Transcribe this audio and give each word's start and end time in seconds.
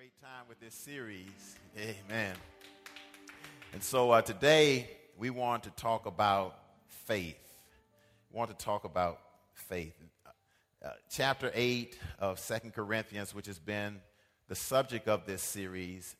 great 0.00 0.18
time 0.22 0.46
with 0.48 0.58
this 0.60 0.74
series. 0.74 1.58
Amen. 1.76 2.34
And 3.74 3.82
so 3.82 4.12
uh, 4.12 4.22
today 4.22 4.88
we 5.18 5.28
want 5.28 5.64
to 5.64 5.70
talk 5.72 6.06
about 6.06 6.56
faith. 6.88 7.36
We 8.32 8.38
want 8.38 8.48
to 8.48 8.64
talk 8.64 8.84
about 8.84 9.20
faith. 9.52 9.92
Uh, 10.82 10.88
chapter 11.10 11.50
8 11.54 11.98
of 12.18 12.38
Second 12.38 12.72
Corinthians, 12.72 13.34
which 13.34 13.44
has 13.44 13.58
been 13.58 14.00
the 14.48 14.54
subject 14.54 15.06
of 15.06 15.26
this 15.26 15.42
series, 15.42 16.16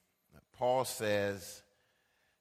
Paul 0.58 0.84
says 0.84 1.62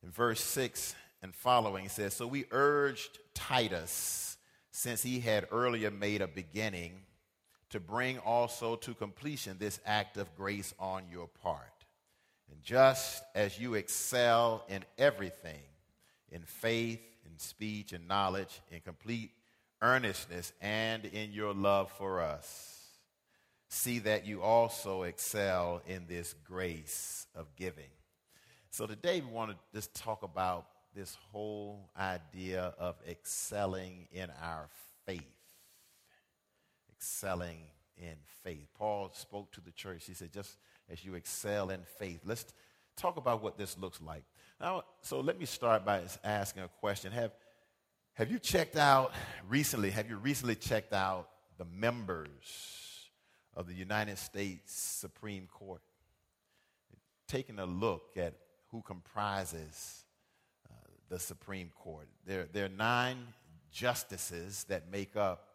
in 0.04 0.12
verse 0.12 0.44
6 0.44 0.94
and 1.24 1.34
following, 1.34 1.84
he 1.84 1.90
says, 1.90 2.14
So 2.14 2.28
we 2.28 2.48
urged 2.52 3.18
Titus, 3.34 4.36
since 4.72 5.02
he 5.02 5.22
had 5.22 5.48
earlier 5.54 5.90
made 5.90 6.22
a 6.22 6.28
beginning 6.28 7.04
to 7.70 7.80
bring 7.80 8.18
also 8.20 8.76
to 8.78 8.94
completion 8.94 9.58
this 9.60 9.80
act 9.86 10.18
of 10.18 10.36
grace 10.36 10.74
on 10.80 11.04
your 11.12 11.28
part. 11.28 11.64
And 12.52 12.62
just 12.64 13.24
as 13.36 13.60
you 13.60 13.76
excel 13.76 14.66
in 14.70 14.84
everything, 14.98 15.62
in 16.32 16.42
faith, 16.42 17.02
in 17.26 17.38
speech, 17.38 17.94
in 17.94 18.08
knowledge, 18.08 18.62
in 18.72 18.80
complete 18.82 19.32
earnestness, 19.82 20.52
and 20.62 21.06
in 21.06 21.32
your 21.32 21.54
love 21.54 21.92
for 21.92 22.22
us, 22.22 22.80
see 23.70 24.00
that 24.00 24.26
you 24.26 24.42
also 24.42 25.04
excel 25.04 25.82
in 25.88 26.06
this 26.08 26.34
grace 26.44 27.28
of 27.36 27.56
giving. 27.56 27.92
So 28.72 28.88
today 28.88 29.22
we 29.22 29.32
want 29.32 29.52
to 29.52 29.58
just 29.74 29.94
talk 29.94 30.24
about 30.24 30.66
this 30.96 31.16
whole 31.32 31.90
idea 31.98 32.74
of 32.80 32.96
excelling 33.08 34.08
in 34.12 34.30
our 34.42 34.68
faith 35.06 35.39
excelling 37.00 37.60
in 37.98 38.16
faith. 38.44 38.68
Paul 38.78 39.10
spoke 39.14 39.52
to 39.54 39.62
the 39.62 39.72
church. 39.72 40.06
He 40.06 40.14
said, 40.14 40.34
just 40.34 40.58
as 40.90 41.06
you 41.06 41.16
excel 41.16 41.70
in 41.70 41.80
faith. 41.98 42.20
Let's 42.26 42.46
talk 42.98 43.16
about 43.16 43.42
what 43.42 43.58
this 43.58 43.78
looks 43.78 44.02
like. 44.02 44.24
Now, 44.60 44.84
so 45.02 45.22
let 45.22 45.40
me 45.40 45.46
start 45.46 45.86
by 45.86 46.02
asking 46.26 46.64
a 46.64 46.68
question. 46.68 47.14
Have, 47.14 47.32
have 48.14 48.30
you 48.30 48.38
checked 48.38 48.76
out 48.76 49.14
recently, 49.48 49.92
have 49.92 50.10
you 50.10 50.18
recently 50.18 50.56
checked 50.56 50.92
out 50.92 51.30
the 51.58 51.66
members 51.66 53.10
of 53.56 53.68
the 53.68 53.74
United 53.74 54.18
States 54.18 54.74
Supreme 54.74 55.48
Court? 55.48 55.82
Taking 57.30 57.60
a 57.60 57.66
look 57.66 58.18
at 58.18 58.34
who 58.72 58.82
comprises 58.82 60.04
uh, 60.70 60.74
the 61.08 61.20
Supreme 61.20 61.72
Court. 61.76 62.10
There, 62.26 62.48
there 62.52 62.66
are 62.66 62.70
nine 62.70 63.20
justices 63.72 64.66
that 64.68 64.92
make 64.92 65.16
up 65.16 65.49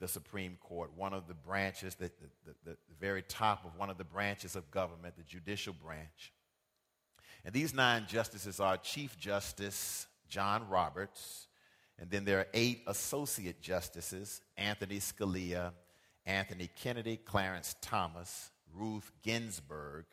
the 0.00 0.08
Supreme 0.08 0.58
Court, 0.60 0.90
one 0.96 1.12
of 1.12 1.28
the 1.28 1.34
branches, 1.34 1.94
the, 1.94 2.10
the, 2.44 2.54
the, 2.64 2.70
the, 2.70 2.76
very 3.00 3.22
top 3.22 3.64
of 3.64 3.76
one 3.78 3.90
of 3.90 3.98
the 3.98 4.04
branches 4.04 4.56
of 4.56 4.70
government, 4.70 5.16
the 5.16 5.22
judicial 5.22 5.72
branch. 5.72 6.32
And 7.44 7.54
these 7.54 7.74
nine 7.74 8.06
justices 8.08 8.60
are 8.60 8.76
Chief 8.76 9.18
Justice 9.18 10.06
John 10.28 10.68
Roberts, 10.68 11.48
and 11.98 12.10
then 12.10 12.24
there 12.24 12.40
are 12.40 12.46
eight 12.54 12.82
associate 12.86 13.60
justices 13.60 14.40
Anthony 14.56 14.98
Scalia, 14.98 15.72
Anthony 16.26 16.68
Kennedy, 16.74 17.16
Clarence 17.16 17.76
Thomas, 17.80 18.50
Ruth 18.74 19.12
Ginsburg, 19.22 20.06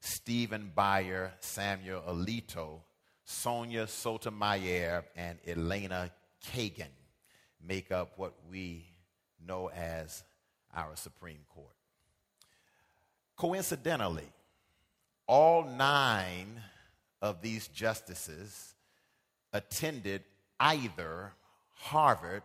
Stephen 0.00 0.70
Breyer, 0.76 1.30
Samuel 1.40 2.02
Alito, 2.02 2.80
Sonia 3.24 3.86
Sotomayor, 3.86 5.04
and 5.16 5.38
Elena 5.46 6.10
Kagan 6.44 6.92
make 7.66 7.90
up 7.90 8.12
what 8.16 8.34
we 8.50 8.86
know 9.46 9.70
as 9.70 10.24
our 10.74 10.96
Supreme 10.96 11.44
Court. 11.54 11.74
Coincidentally, 13.36 14.28
all 15.26 15.64
nine 15.64 16.60
of 17.22 17.42
these 17.42 17.68
justices 17.68 18.74
attended 19.52 20.22
either 20.58 21.32
Harvard 21.74 22.42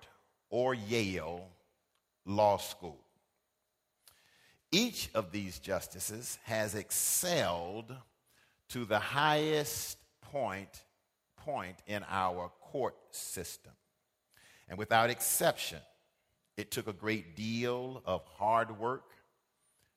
or 0.50 0.74
Yale 0.74 1.48
Law 2.26 2.58
School. 2.58 3.00
Each 4.72 5.10
of 5.14 5.32
these 5.32 5.60
justices 5.60 6.38
has 6.44 6.76
excelled 6.76 7.96
to 8.70 8.86
the 8.86 9.00
highest 9.00 9.98
point, 10.22 10.84
point 11.38 11.78
in 11.86 12.04
our 12.10 12.52
court 12.60 12.96
system. 13.12 13.74
And 14.68 14.78
without 14.78 15.10
exception, 15.10 15.80
it 16.58 16.72
took 16.72 16.88
a 16.88 16.94
great 16.94 17.36
deal 17.36 18.02
of 18.06 18.24
hard 18.26 18.78
work, 18.80 19.12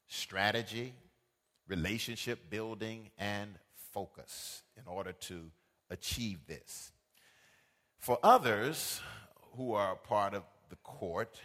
strategy, 0.09 0.95
relationship 1.69 2.51
building, 2.51 3.11
and 3.19 3.59
focus 3.93 4.63
in 4.77 4.87
order 4.87 5.13
to 5.13 5.51
achieve 5.91 6.47
this. 6.47 6.93
For 7.99 8.19
others 8.23 9.01
who 9.57 9.73
are 9.73 9.97
part 9.97 10.35
of 10.35 10.43
the 10.71 10.77
court, 10.77 11.41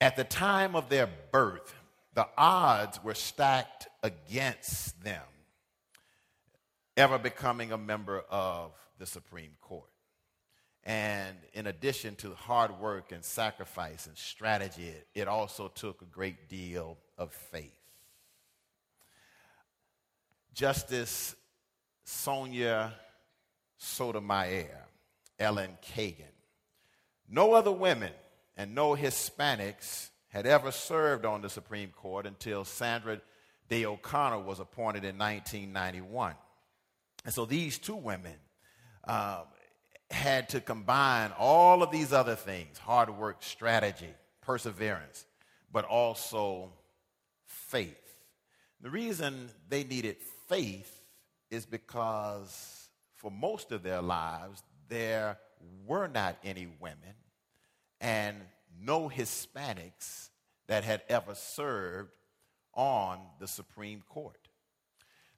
at 0.00 0.16
the 0.16 0.24
time 0.24 0.74
of 0.74 0.88
their 0.88 1.08
birth, 1.30 1.74
the 2.14 2.26
odds 2.36 3.02
were 3.02 3.14
stacked 3.14 3.88
against 4.02 5.02
them 5.02 5.22
ever 6.96 7.18
becoming 7.18 7.72
a 7.72 7.78
member 7.78 8.22
of 8.30 8.72
the 8.98 9.06
Supreme 9.06 9.52
Court. 9.60 9.91
And 10.84 11.36
in 11.52 11.68
addition 11.68 12.16
to 12.16 12.34
hard 12.34 12.80
work 12.80 13.12
and 13.12 13.24
sacrifice 13.24 14.06
and 14.06 14.16
strategy, 14.18 14.92
it, 15.14 15.28
also 15.28 15.68
took 15.68 16.02
a 16.02 16.06
great 16.06 16.48
deal 16.48 16.98
of 17.16 17.32
faith. 17.32 17.78
Justice 20.54 21.36
Sonia 22.04 22.94
Sotomayor, 23.76 24.86
Ellen 25.38 25.78
Kagan. 25.94 26.24
No 27.28 27.54
other 27.54 27.72
women 27.72 28.12
and 28.56 28.74
no 28.74 28.94
Hispanics 28.94 30.10
had 30.28 30.46
ever 30.46 30.70
served 30.70 31.24
on 31.24 31.42
the 31.42 31.48
Supreme 31.48 31.90
Court 31.90 32.26
until 32.26 32.64
Sandra 32.64 33.20
Day 33.68 33.84
O'Connor 33.86 34.40
was 34.40 34.60
appointed 34.60 35.04
in 35.04 35.16
1991. 35.16 36.34
And 37.24 37.32
so 37.32 37.44
these 37.44 37.78
two 37.78 37.96
women 37.96 38.34
um, 39.04 39.42
had 40.12 40.48
to 40.50 40.60
combine 40.60 41.32
all 41.38 41.82
of 41.82 41.90
these 41.90 42.12
other 42.12 42.36
things 42.36 42.78
hard 42.78 43.10
work, 43.10 43.36
strategy, 43.40 44.14
perseverance, 44.40 45.26
but 45.72 45.84
also 45.84 46.72
faith. 47.46 47.96
The 48.80 48.90
reason 48.90 49.48
they 49.68 49.84
needed 49.84 50.16
faith 50.48 51.00
is 51.50 51.66
because 51.66 52.88
for 53.14 53.30
most 53.30 53.72
of 53.72 53.82
their 53.82 54.02
lives, 54.02 54.62
there 54.88 55.38
were 55.86 56.08
not 56.08 56.36
any 56.42 56.66
women 56.80 57.14
and 58.00 58.36
no 58.80 59.08
Hispanics 59.08 60.30
that 60.66 60.84
had 60.84 61.02
ever 61.08 61.34
served 61.34 62.10
on 62.74 63.20
the 63.38 63.46
Supreme 63.46 64.02
Court. 64.08 64.48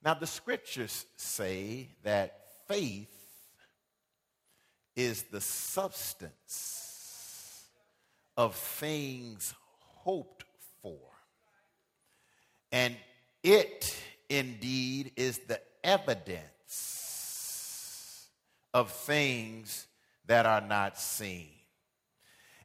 Now, 0.04 0.14
the 0.14 0.26
scriptures 0.26 1.06
say 1.16 1.88
that 2.02 2.38
faith 2.68 3.23
is 4.96 5.24
the 5.24 5.40
substance 5.40 6.84
of 8.36 8.54
things 8.54 9.54
hoped 9.78 10.44
for. 10.82 10.98
And 12.72 12.96
it 13.42 13.96
indeed 14.28 15.12
is 15.16 15.38
the 15.38 15.60
evidence 15.82 16.44
of 18.72 18.90
things 18.90 19.86
that 20.26 20.46
are 20.46 20.60
not 20.60 20.98
seen. 20.98 21.48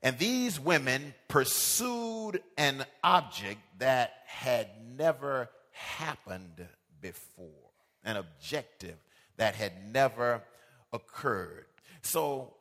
And 0.02 0.18
these 0.18 0.60
women 0.60 1.14
pursued 1.28 2.42
an 2.58 2.86
object 3.04 3.60
that 3.80 4.14
had 4.26 4.70
never 4.98 5.50
happened 5.72 6.66
before, 7.02 7.70
an 8.04 8.16
objective 8.16 8.96
that 9.38 9.56
had 9.56 9.92
never 9.94 10.42
occurred. 10.94 11.66
So, 12.02 12.54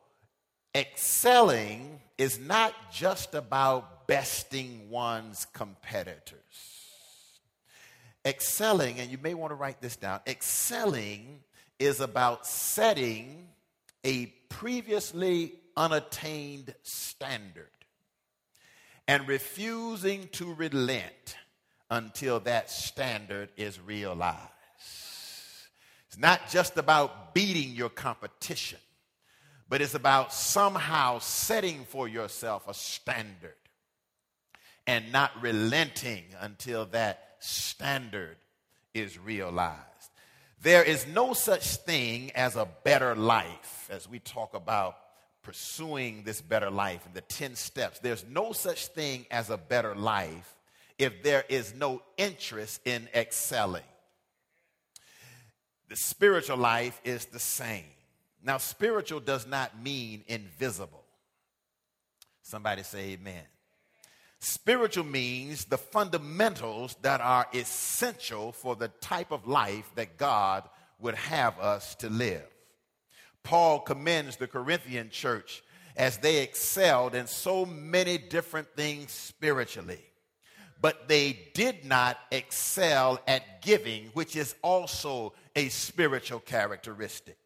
excelling 0.75 1.99
is 2.17 2.39
not 2.39 2.73
just 2.91 3.33
about 3.33 4.07
besting 4.07 4.89
one's 4.89 5.45
competitors. 5.53 6.39
Excelling, 8.25 8.99
and 8.99 9.09
you 9.09 9.17
may 9.17 9.33
want 9.33 9.51
to 9.51 9.55
write 9.55 9.81
this 9.81 9.95
down, 9.95 10.19
excelling 10.27 11.39
is 11.79 12.01
about 12.01 12.45
setting 12.45 13.47
a 14.03 14.27
previously 14.49 15.53
unattained 15.77 16.75
standard 16.83 17.69
and 19.07 19.27
refusing 19.27 20.27
to 20.33 20.53
relent 20.53 21.37
until 21.89 22.39
that 22.41 22.69
standard 22.69 23.49
is 23.57 23.79
realized. 23.79 24.39
It's 26.07 26.17
not 26.17 26.49
just 26.49 26.77
about 26.77 27.33
beating 27.33 27.75
your 27.75 27.89
competition, 27.89 28.79
but 29.69 29.81
it's 29.81 29.93
about 29.93 30.33
somehow 30.33 31.19
setting 31.19 31.85
for 31.85 32.07
yourself 32.07 32.67
a 32.67 32.73
standard 32.73 33.53
and 34.87 35.11
not 35.11 35.31
relenting 35.41 36.23
until 36.41 36.85
that 36.87 37.35
standard 37.39 38.37
is 38.95 39.19
realized. 39.19 39.77
There 40.61 40.83
is 40.83 41.05
no 41.07 41.33
such 41.33 41.77
thing 41.77 42.31
as 42.31 42.55
a 42.55 42.67
better 42.83 43.15
life 43.15 43.87
as 43.91 44.09
we 44.09 44.19
talk 44.19 44.55
about 44.55 44.97
pursuing 45.43 46.23
this 46.23 46.41
better 46.41 46.69
life 46.69 47.05
and 47.05 47.13
the 47.13 47.21
10 47.21 47.55
steps. 47.55 47.99
There's 47.99 48.25
no 48.27 48.51
such 48.51 48.87
thing 48.87 49.25
as 49.31 49.49
a 49.49 49.57
better 49.57 49.95
life 49.95 50.55
if 50.97 51.23
there 51.23 51.45
is 51.47 51.73
no 51.75 52.01
interest 52.17 52.81
in 52.85 53.07
excelling. 53.15 53.83
The 55.87 55.95
spiritual 55.95 56.57
life 56.57 56.99
is 57.05 57.25
the 57.25 57.39
same. 57.39 57.85
Now, 58.43 58.57
spiritual 58.57 59.19
does 59.19 59.45
not 59.45 59.81
mean 59.81 60.23
invisible. 60.27 61.03
Somebody 62.41 62.83
say 62.83 63.11
amen. 63.11 63.43
Spiritual 64.39 65.03
means 65.03 65.65
the 65.65 65.77
fundamentals 65.77 66.95
that 67.01 67.19
are 67.19 67.47
essential 67.53 68.53
for 68.53 68.75
the 68.75 68.87
type 68.87 69.31
of 69.31 69.47
life 69.47 69.91
that 69.95 70.17
God 70.17 70.63
would 70.99 71.15
have 71.15 71.59
us 71.59 71.95
to 71.95 72.09
live. 72.09 72.45
Paul 73.43 73.79
commends 73.79 74.37
the 74.37 74.47
Corinthian 74.47 75.09
church 75.09 75.61
as 75.97 76.17
they 76.17 76.41
excelled 76.41 77.15
in 77.15 77.27
so 77.27 77.65
many 77.65 78.17
different 78.17 78.69
things 78.75 79.11
spiritually, 79.11 80.03
but 80.81 81.09
they 81.09 81.37
did 81.53 81.83
not 81.83 82.17
excel 82.31 83.19
at 83.27 83.61
giving, 83.61 84.05
which 84.13 84.37
is 84.37 84.55
also 84.61 85.33
a 85.55 85.67
spiritual 85.67 86.39
characteristic 86.39 87.37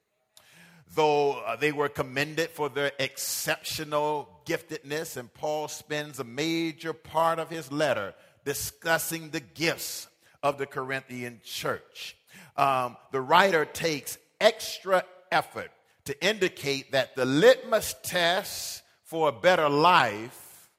though 0.96 1.34
uh, 1.34 1.56
they 1.56 1.72
were 1.72 1.90
commended 1.90 2.50
for 2.50 2.70
their 2.70 2.92
exceptional 3.00 4.30
giftedness, 4.46 5.18
and 5.18 5.34
Paul 5.34 5.68
spends 5.68 6.20
a 6.20 6.24
major 6.24 6.94
part 6.94 7.40
of 7.40 7.50
his 7.50 7.72
letter 7.72 8.14
discussing 8.46 9.30
the 9.30 9.40
gifts 9.40 10.08
of 10.42 10.58
the 10.58 10.66
Corinthian 10.66 11.40
church. 11.44 12.18
Um, 12.58 12.98
the 13.12 13.22
writer 13.22 13.66
takes 13.66 14.18
extra 14.40 15.04
effort 15.32 15.72
to 16.06 16.26
indicate 16.26 16.92
that 16.92 17.16
the 17.16 17.26
litmus 17.26 17.96
test 18.04 18.84
for 19.04 19.30
a 19.30 19.32
better 19.32 19.70
life 19.70 20.70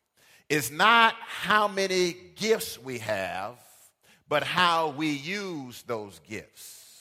is 0.48 0.70
not 0.70 1.14
how 1.20 1.66
many 1.66 2.14
gifts 2.36 2.78
we 2.78 2.98
have, 2.98 3.56
but 4.28 4.42
how 4.42 4.90
we 4.90 5.10
use 5.10 5.82
those 5.82 6.20
gifts. 6.28 6.93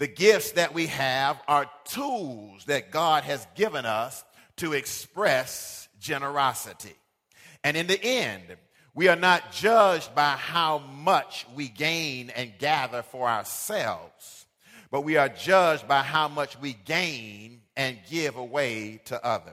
The 0.00 0.08
gifts 0.08 0.52
that 0.52 0.72
we 0.72 0.86
have 0.86 1.38
are 1.46 1.70
tools 1.84 2.64
that 2.64 2.90
God 2.90 3.22
has 3.24 3.46
given 3.54 3.84
us 3.84 4.24
to 4.56 4.72
express 4.72 5.88
generosity. 6.00 6.94
And 7.62 7.76
in 7.76 7.86
the 7.86 8.02
end, 8.02 8.44
we 8.94 9.08
are 9.08 9.16
not 9.16 9.52
judged 9.52 10.14
by 10.14 10.30
how 10.30 10.78
much 10.78 11.44
we 11.54 11.68
gain 11.68 12.30
and 12.30 12.50
gather 12.58 13.02
for 13.02 13.28
ourselves, 13.28 14.46
but 14.90 15.02
we 15.02 15.18
are 15.18 15.28
judged 15.28 15.86
by 15.86 16.00
how 16.00 16.28
much 16.28 16.58
we 16.58 16.72
gain 16.72 17.60
and 17.76 17.98
give 18.08 18.36
away 18.36 19.02
to 19.04 19.22
others. 19.22 19.52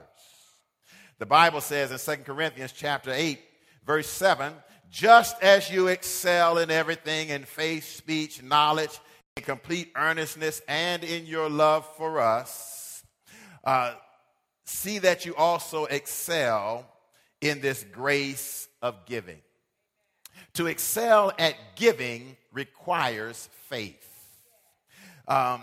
The 1.19 1.25
Bible 1.25 1.59
says 1.59 1.91
in 1.91 2.15
2 2.15 2.23
Corinthians 2.23 2.71
chapter 2.71 3.11
8, 3.11 3.37
verse 3.85 4.07
7, 4.07 4.53
just 4.89 5.43
as 5.43 5.69
you 5.69 5.87
excel 5.87 6.57
in 6.57 6.71
everything 6.71 7.27
in 7.27 7.43
faith, 7.43 7.83
speech, 7.83 8.41
knowledge, 8.41 8.97
in 9.37 9.43
complete 9.43 9.91
earnestness 9.95 10.61
and 10.67 11.03
in 11.03 11.27
your 11.27 11.49
love 11.49 11.87
for 11.95 12.19
us, 12.19 13.03
uh, 13.63 13.93
see 14.65 14.97
that 14.99 15.25
you 15.25 15.35
also 15.35 15.85
excel 15.85 16.85
in 17.39 17.61
this 17.61 17.85
grace 17.91 18.67
of 18.81 19.05
giving. 19.05 19.39
To 20.55 20.65
excel 20.65 21.31
at 21.37 21.55
giving 21.75 22.35
requires 22.51 23.47
faith. 23.69 24.03
Um, 25.27 25.61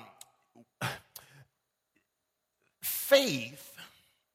faith 2.80 3.76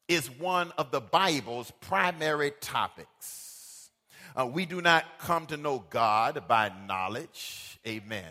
is 0.09 0.29
one 0.29 0.73
of 0.77 0.91
the 0.91 0.99
Bible's 0.99 1.71
primary 1.79 2.51
topics. 2.59 3.89
Uh, 4.35 4.45
we 4.47 4.65
do 4.65 4.81
not 4.81 5.05
come 5.19 5.45
to 5.45 5.55
know 5.55 5.85
God 5.89 6.43
by 6.47 6.71
knowledge 6.87 7.68
Amen. 7.87 8.23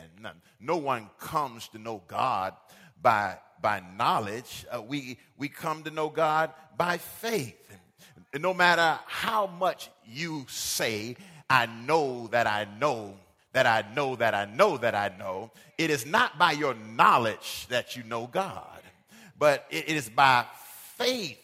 No 0.60 0.76
one 0.76 1.08
comes 1.18 1.68
to 1.68 1.78
know 1.78 2.02
God 2.06 2.54
by, 3.00 3.38
by 3.62 3.82
knowledge. 3.96 4.66
Uh, 4.70 4.82
we, 4.82 5.18
we 5.36 5.48
come 5.48 5.82
to 5.84 5.90
know 5.90 6.08
God 6.08 6.52
by 6.76 6.98
faith. 6.98 7.56
And 8.32 8.42
no 8.42 8.52
matter 8.52 8.98
how 9.06 9.46
much 9.46 9.90
you 10.06 10.44
say, 10.48 11.16
I 11.48 11.66
know 11.66 12.28
that 12.28 12.46
I 12.46 12.66
know 12.78 13.14
that 13.52 13.66
I 13.66 13.84
know 13.94 14.14
that 14.16 14.34
I 14.34 14.44
know 14.44 14.76
that 14.76 14.94
I 14.94 15.10
know, 15.18 15.50
it 15.78 15.90
is 15.90 16.06
not 16.06 16.38
by 16.38 16.52
your 16.52 16.74
knowledge 16.74 17.66
that 17.68 17.96
you 17.96 18.02
know 18.02 18.26
God, 18.26 18.80
but 19.38 19.66
it 19.70 19.88
is 19.88 20.08
by 20.08 20.44
faith 20.96 21.40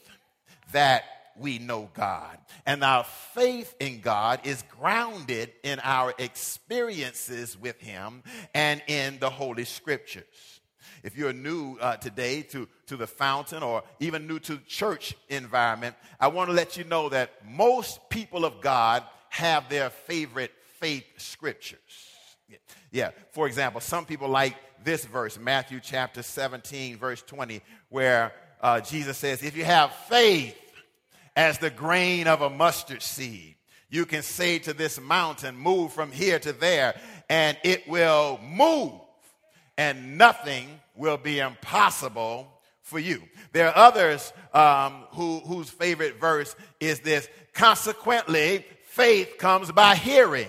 that 0.72 1.04
we 1.38 1.58
know 1.58 1.90
God. 1.94 2.38
And 2.66 2.82
our 2.84 3.04
faith 3.34 3.74
in 3.80 4.00
God 4.00 4.40
is 4.44 4.62
grounded 4.78 5.52
in 5.62 5.80
our 5.80 6.14
experiences 6.18 7.58
with 7.58 7.80
Him 7.80 8.22
and 8.54 8.82
in 8.86 9.18
the 9.18 9.30
Holy 9.30 9.64
Scriptures. 9.64 10.54
If 11.02 11.18
you're 11.18 11.34
new 11.34 11.76
uh, 11.76 11.96
today 11.96 12.42
to, 12.42 12.66
to 12.86 12.96
the 12.96 13.06
fountain 13.06 13.62
or 13.62 13.82
even 14.00 14.26
new 14.26 14.38
to 14.40 14.58
church 14.66 15.14
environment, 15.28 15.96
I 16.18 16.28
want 16.28 16.48
to 16.48 16.54
let 16.54 16.78
you 16.78 16.84
know 16.84 17.10
that 17.10 17.30
most 17.46 18.08
people 18.08 18.46
of 18.46 18.62
God 18.62 19.02
have 19.28 19.68
their 19.68 19.90
favorite 19.90 20.52
faith 20.80 21.04
scriptures. 21.18 21.78
Yeah. 22.90 23.10
For 23.32 23.46
example, 23.46 23.80
some 23.80 24.06
people 24.06 24.28
like 24.28 24.56
this 24.82 25.04
verse, 25.04 25.38
Matthew 25.38 25.80
chapter 25.82 26.22
17, 26.22 26.96
verse 26.96 27.22
20, 27.22 27.60
where 27.88 28.32
uh, 28.60 28.80
Jesus 28.80 29.18
says, 29.18 29.42
If 29.42 29.56
you 29.56 29.64
have 29.64 29.92
faith 30.08 30.56
as 31.36 31.58
the 31.58 31.70
grain 31.70 32.26
of 32.26 32.42
a 32.42 32.50
mustard 32.50 33.02
seed. 33.02 33.56
You 33.90 34.06
can 34.06 34.22
say 34.22 34.58
to 34.60 34.72
this 34.72 35.00
mountain, 35.00 35.56
Move 35.56 35.92
from 35.92 36.10
here 36.10 36.38
to 36.40 36.52
there, 36.52 36.98
and 37.28 37.56
it 37.62 37.88
will 37.88 38.40
move, 38.42 38.92
and 39.78 40.18
nothing 40.18 40.80
will 40.96 41.16
be 41.16 41.38
impossible 41.38 42.48
for 42.82 42.98
you. 42.98 43.22
There 43.52 43.68
are 43.68 43.76
others 43.76 44.32
um, 44.52 45.04
who, 45.10 45.40
whose 45.40 45.70
favorite 45.70 46.20
verse 46.20 46.54
is 46.80 47.00
this 47.00 47.28
Consequently, 47.52 48.64
faith 48.84 49.38
comes 49.38 49.70
by 49.70 49.94
hearing, 49.94 50.48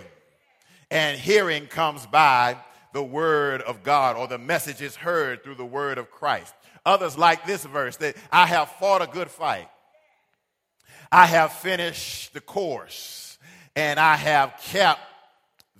and 0.89 1.17
hearing 1.17 1.67
comes 1.67 2.05
by 2.07 2.57
the 2.93 3.03
word 3.03 3.61
of 3.61 3.83
God, 3.83 4.15
or 4.15 4.27
the 4.27 4.37
message 4.37 4.81
is 4.81 4.95
heard 4.95 5.43
through 5.43 5.55
the 5.55 5.65
word 5.65 5.97
of 5.97 6.09
Christ. 6.09 6.53
Others 6.85 7.17
like 7.17 7.45
this 7.45 7.65
verse 7.65 7.97
that 7.97 8.15
I 8.31 8.45
have 8.45 8.69
fought 8.69 9.01
a 9.01 9.07
good 9.07 9.29
fight. 9.29 9.67
I 11.15 11.27
have 11.27 11.53
finished 11.53 12.33
the 12.33 12.41
course 12.41 13.37
and 13.73 14.01
I 14.01 14.17
have 14.17 14.59
kept 14.61 14.99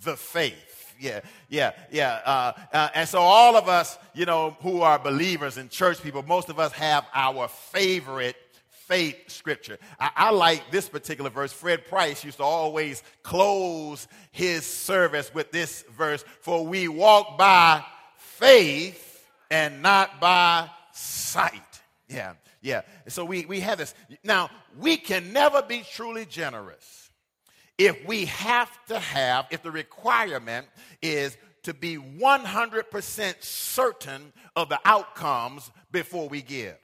the 0.02 0.16
faith. 0.16 0.94
Yeah, 0.98 1.20
yeah, 1.50 1.72
yeah. 1.92 2.20
Uh, 2.24 2.52
uh, 2.72 2.88
and 2.94 3.06
so, 3.06 3.18
all 3.18 3.54
of 3.54 3.68
us, 3.68 3.98
you 4.14 4.24
know, 4.24 4.56
who 4.62 4.80
are 4.80 4.98
believers 4.98 5.58
and 5.58 5.68
church 5.70 6.02
people, 6.02 6.22
most 6.22 6.48
of 6.48 6.58
us 6.58 6.72
have 6.72 7.04
our 7.12 7.48
favorite 7.48 8.36
faith 8.70 9.28
scripture. 9.28 9.76
I, 10.00 10.10
I, 10.16 10.30
like 10.30 10.70
this 10.70 10.88
particular 10.88 11.28
verse. 11.28 11.52
Fred 11.52 11.86
Price 11.86 12.24
used 12.24 12.38
to 12.38 12.44
always 12.44 13.02
close 13.22 14.08
his 14.32 14.64
service 14.64 15.34
with 15.34 15.52
this 15.52 15.84
verse 15.98 16.24
For 16.40 16.64
we 16.64 16.88
walk 16.88 17.36
by 17.36 17.84
faith 18.16 19.22
and 19.50 19.82
not 19.82 20.18
by 20.18 20.70
sight. 20.94 21.82
Yeah. 22.08 22.32
Yeah. 22.62 22.82
So 23.08 23.24
we, 23.24 23.46
we 23.46 23.60
have 23.60 23.78
this. 23.78 23.94
Now, 24.24 24.50
we 24.78 24.96
can 24.96 25.32
never 25.32 25.62
be 25.62 25.84
truly 25.92 26.24
generous 26.24 27.10
if 27.78 28.06
we 28.06 28.26
have 28.26 28.70
to 28.86 28.98
have, 28.98 29.46
if 29.50 29.62
the 29.62 29.70
requirement 29.70 30.66
is 31.02 31.36
to 31.64 31.74
be 31.74 31.96
100% 31.96 33.42
certain 33.42 34.32
of 34.54 34.68
the 34.68 34.80
outcomes 34.84 35.70
before 35.90 36.28
we 36.28 36.40
give. 36.40 36.76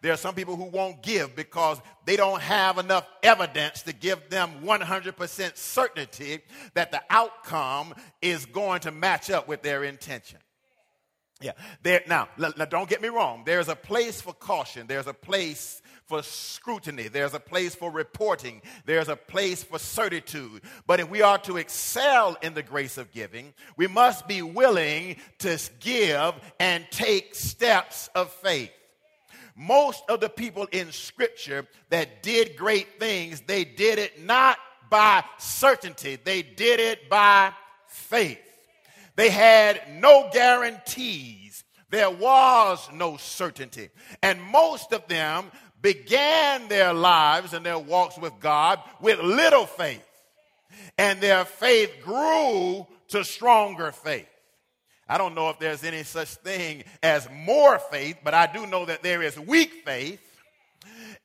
There 0.00 0.12
are 0.12 0.16
some 0.16 0.34
people 0.34 0.56
who 0.56 0.64
won't 0.64 1.02
give 1.02 1.36
because 1.36 1.80
they 2.04 2.16
don't 2.16 2.40
have 2.40 2.78
enough 2.78 3.06
evidence 3.22 3.82
to 3.82 3.92
give 3.92 4.30
them 4.30 4.50
100% 4.62 5.56
certainty 5.56 6.40
that 6.74 6.90
the 6.90 7.02
outcome 7.10 7.94
is 8.20 8.46
going 8.46 8.80
to 8.80 8.90
match 8.90 9.30
up 9.30 9.48
with 9.48 9.62
their 9.62 9.84
intention. 9.84 10.38
Yeah. 11.40 11.52
There, 11.82 12.02
now, 12.06 12.28
now, 12.38 12.64
don't 12.64 12.88
get 12.88 13.02
me 13.02 13.08
wrong. 13.08 13.42
There's 13.44 13.68
a 13.68 13.76
place 13.76 14.20
for 14.20 14.32
caution. 14.32 14.86
There's 14.86 15.06
a 15.06 15.12
place 15.12 15.82
for 16.06 16.22
scrutiny. 16.22 17.08
There's 17.08 17.34
a 17.34 17.40
place 17.40 17.74
for 17.74 17.90
reporting. 17.90 18.62
There's 18.86 19.08
a 19.08 19.16
place 19.16 19.62
for 19.62 19.78
certitude. 19.78 20.62
But 20.86 21.00
if 21.00 21.10
we 21.10 21.20
are 21.20 21.38
to 21.38 21.58
excel 21.58 22.36
in 22.40 22.54
the 22.54 22.62
grace 22.62 22.96
of 22.96 23.12
giving, 23.12 23.52
we 23.76 23.86
must 23.86 24.26
be 24.26 24.40
willing 24.40 25.16
to 25.40 25.58
give 25.80 26.34
and 26.58 26.86
take 26.90 27.34
steps 27.34 28.08
of 28.14 28.32
faith. 28.32 28.70
Most 29.54 30.04
of 30.08 30.20
the 30.20 30.28
people 30.28 30.66
in 30.72 30.92
Scripture 30.92 31.66
that 31.90 32.22
did 32.22 32.56
great 32.56 32.98
things, 32.98 33.42
they 33.42 33.64
did 33.64 33.98
it 33.98 34.24
not 34.24 34.58
by 34.88 35.24
certainty, 35.38 36.16
they 36.22 36.42
did 36.42 36.78
it 36.78 37.10
by 37.10 37.52
faith. 37.88 38.45
They 39.16 39.30
had 39.30 39.80
no 40.00 40.28
guarantees. 40.32 41.64
There 41.90 42.10
was 42.10 42.88
no 42.92 43.16
certainty. 43.16 43.88
And 44.22 44.40
most 44.42 44.92
of 44.92 45.06
them 45.08 45.50
began 45.80 46.68
their 46.68 46.92
lives 46.92 47.52
and 47.52 47.64
their 47.64 47.78
walks 47.78 48.18
with 48.18 48.32
God 48.40 48.80
with 49.00 49.18
little 49.20 49.66
faith. 49.66 50.02
And 50.98 51.20
their 51.20 51.44
faith 51.44 51.90
grew 52.04 52.86
to 53.08 53.24
stronger 53.24 53.92
faith. 53.92 54.28
I 55.08 55.18
don't 55.18 55.34
know 55.34 55.50
if 55.50 55.58
there's 55.58 55.84
any 55.84 56.02
such 56.02 56.28
thing 56.28 56.82
as 57.02 57.28
more 57.30 57.78
faith, 57.78 58.18
but 58.24 58.34
I 58.34 58.46
do 58.46 58.66
know 58.66 58.84
that 58.86 59.02
there 59.02 59.22
is 59.22 59.38
weak 59.38 59.82
faith 59.84 60.20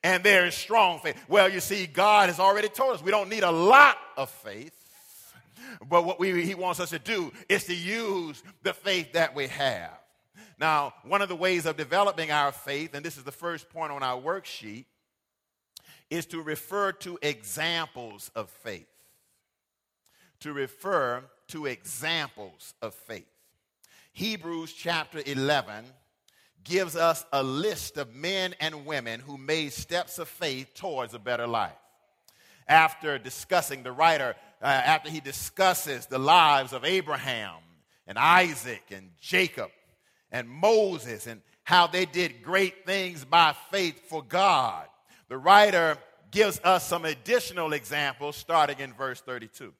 and 0.03 0.23
there 0.23 0.45
is 0.45 0.55
strong 0.55 0.99
faith. 0.99 1.17
Well, 1.27 1.49
you 1.49 1.59
see, 1.59 1.87
God 1.87 2.29
has 2.29 2.39
already 2.39 2.69
told 2.69 2.95
us 2.95 3.03
we 3.03 3.11
don't 3.11 3.29
need 3.29 3.43
a 3.43 3.51
lot 3.51 3.97
of 4.17 4.29
faith, 4.29 4.73
but 5.87 6.05
what 6.05 6.19
we, 6.19 6.45
He 6.45 6.55
wants 6.55 6.79
us 6.79 6.89
to 6.89 6.99
do 6.99 7.31
is 7.49 7.65
to 7.65 7.75
use 7.75 8.43
the 8.63 8.73
faith 8.73 9.13
that 9.13 9.35
we 9.35 9.47
have. 9.47 9.91
Now, 10.59 10.93
one 11.03 11.21
of 11.21 11.29
the 11.29 11.35
ways 11.35 11.65
of 11.65 11.75
developing 11.75 12.31
our 12.31 12.51
faith, 12.51 12.93
and 12.93 13.03
this 13.03 13.17
is 13.17 13.23
the 13.23 13.31
first 13.31 13.69
point 13.69 13.91
on 13.91 14.03
our 14.03 14.21
worksheet, 14.21 14.85
is 16.09 16.25
to 16.27 16.41
refer 16.41 16.91
to 16.91 17.17
examples 17.21 18.29
of 18.35 18.49
faith. 18.49 18.87
To 20.41 20.53
refer 20.53 21.23
to 21.49 21.65
examples 21.65 22.73
of 22.81 22.93
faith. 22.93 23.25
Hebrews 24.13 24.73
chapter 24.73 25.21
11 25.25 25.85
gives 26.63 26.95
us 26.95 27.25
a 27.31 27.41
list 27.41 27.97
of 27.97 28.13
men 28.13 28.53
and 28.59 28.85
women 28.85 29.19
who 29.19 29.37
made 29.37 29.73
steps 29.73 30.19
of 30.19 30.27
faith 30.27 30.73
towards 30.73 31.13
a 31.13 31.19
better 31.19 31.47
life. 31.47 31.71
After 32.67 33.17
discussing, 33.17 33.83
the 33.83 33.91
writer, 33.91 34.35
uh, 34.61 34.65
after 34.65 35.09
he 35.09 35.19
discusses 35.19 36.05
the 36.05 36.19
lives 36.19 36.73
of 36.73 36.85
Abraham 36.85 37.55
and 38.07 38.17
Isaac 38.17 38.83
and 38.91 39.09
Jacob 39.19 39.71
and 40.31 40.47
Moses 40.47 41.27
and 41.27 41.41
how 41.63 41.87
they 41.87 42.05
did 42.05 42.43
great 42.43 42.85
things 42.85 43.25
by 43.25 43.55
faith 43.71 44.09
for 44.09 44.23
God, 44.23 44.87
the 45.29 45.37
writer 45.37 45.97
gives 46.31 46.59
us 46.63 46.87
some 46.87 47.05
additional 47.05 47.73
examples 47.73 48.35
starting 48.35 48.79
in 48.79 48.93
verse 48.93 49.21
32. 49.21 49.73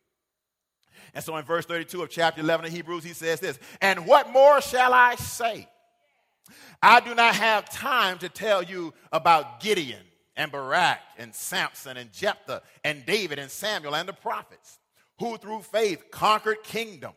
And 1.13 1.23
so 1.23 1.35
in 1.37 1.45
verse 1.45 1.65
32 1.65 2.03
of 2.03 2.09
chapter 2.09 2.41
11 2.41 2.67
of 2.67 2.71
Hebrews, 2.71 3.03
he 3.03 3.13
says 3.13 3.39
this 3.39 3.59
And 3.81 4.05
what 4.05 4.31
more 4.31 4.61
shall 4.61 4.93
I 4.93 5.15
say? 5.15 5.67
I 6.81 6.99
do 6.99 7.13
not 7.13 7.35
have 7.35 7.69
time 7.69 8.17
to 8.19 8.29
tell 8.29 8.63
you 8.63 8.93
about 9.11 9.59
Gideon 9.59 10.01
and 10.35 10.51
Barak 10.51 10.99
and 11.17 11.33
Samson 11.33 11.97
and 11.97 12.11
Jephthah 12.11 12.61
and 12.83 13.05
David 13.05 13.39
and 13.39 13.51
Samuel 13.51 13.95
and 13.95 14.07
the 14.07 14.13
prophets, 14.13 14.79
who 15.19 15.37
through 15.37 15.61
faith 15.61 16.11
conquered 16.11 16.63
kingdoms, 16.63 17.15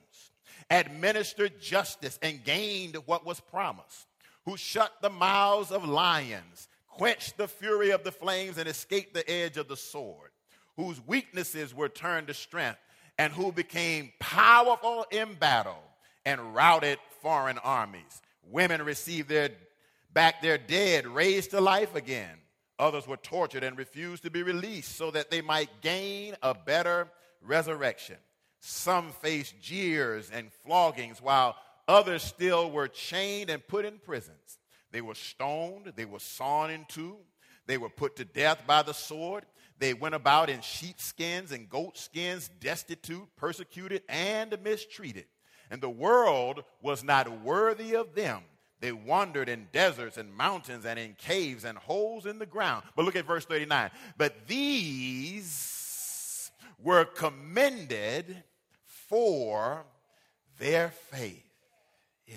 administered 0.71 1.61
justice, 1.61 2.19
and 2.23 2.45
gained 2.45 2.97
what 3.07 3.25
was 3.25 3.41
promised, 3.41 4.07
who 4.45 4.57
shut 4.57 4.93
the 5.01 5.11
mouths 5.11 5.71
of 5.71 5.85
lions, 5.85 6.69
quenched 6.89 7.37
the 7.37 7.49
fury 7.49 7.91
of 7.91 8.05
the 8.05 8.13
flames, 8.13 8.59
and 8.59 8.69
escaped 8.69 9.15
the 9.15 9.29
edge 9.31 9.57
of 9.57 9.69
the 9.69 9.77
sword, 9.77 10.31
whose 10.77 11.01
weaknesses 11.07 11.75
were 11.75 11.89
turned 11.89 12.27
to 12.27 12.35
strength, 12.35 12.79
and 13.19 13.33
who 13.33 13.53
became 13.53 14.13
powerful 14.19 15.07
in 15.11 15.35
battle 15.35 15.83
and 16.27 16.55
routed 16.55 16.99
foreign 17.23 17.59
armies 17.59 18.23
Women 18.51 18.83
received 18.83 19.29
their, 19.29 19.51
back 20.13 20.43
their 20.43 20.59
dead, 20.59 21.07
raised 21.07 21.51
to 21.51 21.61
life 21.61 21.95
again. 21.95 22.39
Others 22.79 23.07
were 23.07 23.17
tortured 23.17 23.65
and 23.65 23.79
refused 23.79 24.23
to 24.25 24.31
be 24.31 24.43
released 24.43 24.97
so 24.97 25.11
that 25.11 25.31
they 25.31 25.41
might 25.41 25.81
gain 25.81 26.35
a 26.43 26.55
better 26.55 27.09
resurrection. 27.41 28.17
Some 28.61 29.13
faced 29.13 29.61
jeers 29.61 30.31
and 30.33 30.51
floggings, 30.65 31.21
while 31.21 31.57
others 31.87 32.23
still 32.23 32.71
were 32.71 32.89
chained 32.89 33.51
and 33.51 33.67
put 33.67 33.85
in 33.85 33.99
prisons. 33.99 34.59
They 34.91 35.01
were 35.01 35.15
stoned, 35.15 35.93
they 35.97 36.05
were 36.05 36.19
sawn 36.21 36.71
in 36.71 36.85
two, 36.89 37.17
they 37.67 37.79
were 37.79 37.91
put 37.91 38.17
to 38.17 38.25
death 38.25 38.63
by 38.67 38.83
the 38.83 38.95
sword. 38.95 39.45
They 39.79 39.93
went 39.93 40.15
about 40.15 40.51
in 40.51 40.61
sheepskins 40.61 41.51
and 41.51 41.69
goatskins, 41.69 42.49
destitute, 42.61 43.29
persecuted, 43.37 44.03
and 44.09 44.57
mistreated 44.63 45.27
and 45.71 45.81
the 45.81 45.91
world 45.91 46.65
was 46.83 47.03
not 47.03 47.43
worthy 47.43 47.97
of 47.97 48.15
them. 48.15 48.43
They 48.81 48.93
wandered 48.93 49.49
in 49.49 49.69
deserts 49.73 50.19
and 50.19 50.35
mountains 50.35 50.85
and 50.85 50.99
in 50.99 51.15
caves 51.15 51.65
and 51.65 51.79
holes 51.79 52.27
in 52.27 52.39
the 52.39 52.47
ground. 52.47 52.85
But 52.95 53.05
look 53.05 53.17
at 53.17 53.27
verse 53.27 53.45
39. 53.45 53.91
But 54.17 54.47
these 54.47 56.51
were 56.83 57.05
commended 57.05 58.43
for 58.85 59.85
their 60.59 60.91
faith. 60.91 61.43
Yeah. 62.27 62.37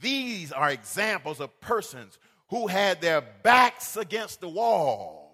These 0.00 0.52
are 0.52 0.70
examples 0.70 1.40
of 1.40 1.60
persons 1.60 2.18
who 2.48 2.66
had 2.66 3.00
their 3.00 3.20
backs 3.20 3.96
against 3.96 4.40
the 4.40 4.48
wall 4.48 5.27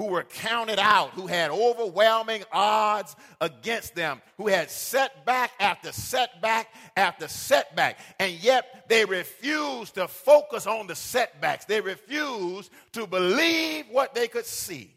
who 0.00 0.06
were 0.06 0.22
counted 0.22 0.78
out, 0.78 1.10
who 1.10 1.26
had 1.26 1.50
overwhelming 1.50 2.42
odds 2.50 3.14
against 3.38 3.94
them, 3.94 4.22
who 4.38 4.46
had 4.46 4.70
setback 4.70 5.50
after 5.60 5.92
setback 5.92 6.68
after 6.96 7.28
setback, 7.28 7.98
and 8.18 8.32
yet 8.32 8.86
they 8.88 9.04
refused 9.04 9.96
to 9.96 10.08
focus 10.08 10.66
on 10.66 10.86
the 10.86 10.94
setbacks. 10.94 11.66
They 11.66 11.82
refused 11.82 12.72
to 12.92 13.06
believe 13.06 13.88
what 13.90 14.14
they 14.14 14.26
could 14.26 14.46
see, 14.46 14.90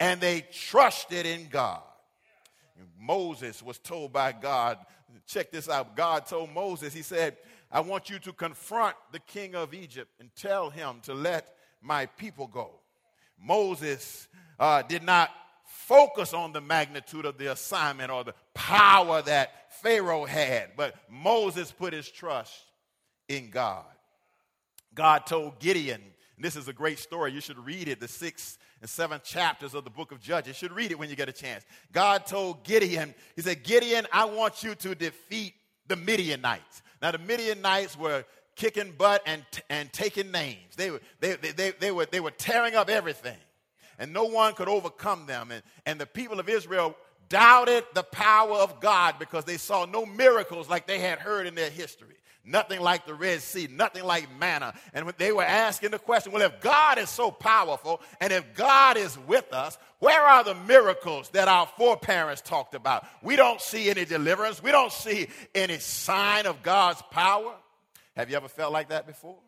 and 0.00 0.18
they 0.18 0.46
trusted 0.50 1.26
in 1.26 1.48
God. 1.50 1.82
Moses 2.98 3.62
was 3.62 3.78
told 3.80 4.14
by 4.14 4.32
God, 4.32 4.78
check 5.26 5.52
this 5.52 5.68
out. 5.68 5.94
God 5.94 6.24
told 6.24 6.54
Moses, 6.54 6.94
He 6.94 7.02
said, 7.02 7.36
I 7.70 7.80
want 7.80 8.08
you 8.08 8.18
to 8.20 8.32
confront 8.32 8.96
the 9.12 9.20
king 9.20 9.54
of 9.54 9.74
Egypt 9.74 10.10
and 10.20 10.34
tell 10.34 10.70
him 10.70 11.00
to 11.02 11.12
let 11.12 11.54
my 11.82 12.06
people 12.06 12.46
go. 12.46 12.78
Moses 13.42 14.28
uh, 14.58 14.82
did 14.82 15.02
not 15.02 15.30
focus 15.64 16.32
on 16.32 16.52
the 16.52 16.60
magnitude 16.60 17.24
of 17.24 17.38
the 17.38 17.52
assignment 17.52 18.10
or 18.10 18.24
the 18.24 18.34
power 18.54 19.20
that 19.22 19.72
Pharaoh 19.82 20.24
had, 20.24 20.70
but 20.76 20.94
Moses 21.10 21.72
put 21.72 21.92
his 21.92 22.08
trust 22.08 22.62
in 23.28 23.50
God. 23.50 23.84
God 24.94 25.26
told 25.26 25.58
Gideon, 25.58 26.00
and 26.36 26.44
this 26.44 26.56
is 26.56 26.68
a 26.68 26.72
great 26.72 26.98
story. 26.98 27.32
You 27.32 27.40
should 27.40 27.58
read 27.58 27.88
it, 27.88 27.98
the 27.98 28.08
sixth 28.08 28.58
and 28.80 28.88
seventh 28.88 29.24
chapters 29.24 29.74
of 29.74 29.84
the 29.84 29.90
book 29.90 30.12
of 30.12 30.20
Judges. 30.20 30.48
You 30.48 30.54
should 30.54 30.72
read 30.72 30.90
it 30.90 30.98
when 30.98 31.08
you 31.08 31.16
get 31.16 31.28
a 31.28 31.32
chance. 31.32 31.64
God 31.92 32.26
told 32.26 32.64
Gideon, 32.64 33.14
He 33.34 33.42
said, 33.42 33.64
Gideon, 33.64 34.06
I 34.12 34.26
want 34.26 34.62
you 34.62 34.74
to 34.76 34.94
defeat 34.94 35.54
the 35.86 35.96
Midianites. 35.96 36.82
Now, 37.00 37.10
the 37.10 37.18
Midianites 37.18 37.98
were 37.98 38.24
kicking 38.62 38.92
butt 38.96 39.22
and, 39.26 39.42
and 39.68 39.92
taking 39.92 40.30
names. 40.30 40.76
They 40.76 40.92
were, 40.92 41.00
they, 41.18 41.34
they, 41.34 41.50
they, 41.50 41.70
they, 41.72 41.90
were, 41.90 42.06
they 42.06 42.20
were 42.20 42.30
tearing 42.30 42.76
up 42.76 42.88
everything, 42.88 43.36
and 43.98 44.12
no 44.12 44.24
one 44.24 44.54
could 44.54 44.68
overcome 44.68 45.26
them. 45.26 45.50
And, 45.50 45.64
and 45.84 46.00
the 46.00 46.06
people 46.06 46.38
of 46.38 46.48
Israel 46.48 46.96
doubted 47.28 47.82
the 47.94 48.04
power 48.04 48.54
of 48.54 48.80
God 48.80 49.16
because 49.18 49.44
they 49.44 49.56
saw 49.56 49.84
no 49.84 50.06
miracles 50.06 50.68
like 50.68 50.86
they 50.86 51.00
had 51.00 51.18
heard 51.18 51.48
in 51.48 51.56
their 51.56 51.70
history. 51.70 52.14
Nothing 52.44 52.80
like 52.80 53.04
the 53.04 53.14
Red 53.14 53.40
Sea, 53.40 53.68
nothing 53.68 54.04
like 54.04 54.28
manna. 54.38 54.74
And 54.94 55.12
they 55.18 55.32
were 55.32 55.44
asking 55.44 55.90
the 55.90 55.98
question 55.98 56.30
well, 56.30 56.42
if 56.42 56.60
God 56.60 56.98
is 56.98 57.08
so 57.08 57.32
powerful 57.32 58.00
and 58.20 58.32
if 58.32 58.54
God 58.54 58.96
is 58.96 59.18
with 59.26 59.52
us, 59.52 59.76
where 59.98 60.20
are 60.22 60.44
the 60.44 60.54
miracles 60.54 61.30
that 61.30 61.48
our 61.48 61.66
foreparents 61.66 62.42
talked 62.42 62.74
about? 62.76 63.06
We 63.22 63.34
don't 63.34 63.60
see 63.60 63.90
any 63.90 64.04
deliverance, 64.04 64.62
we 64.62 64.70
don't 64.70 64.92
see 64.92 65.26
any 65.52 65.78
sign 65.78 66.46
of 66.46 66.62
God's 66.62 67.02
power. 67.10 67.54
Have 68.16 68.30
you 68.30 68.36
ever 68.36 68.48
felt 68.48 68.72
like 68.72 68.90
that 68.90 69.06
before? 69.06 69.38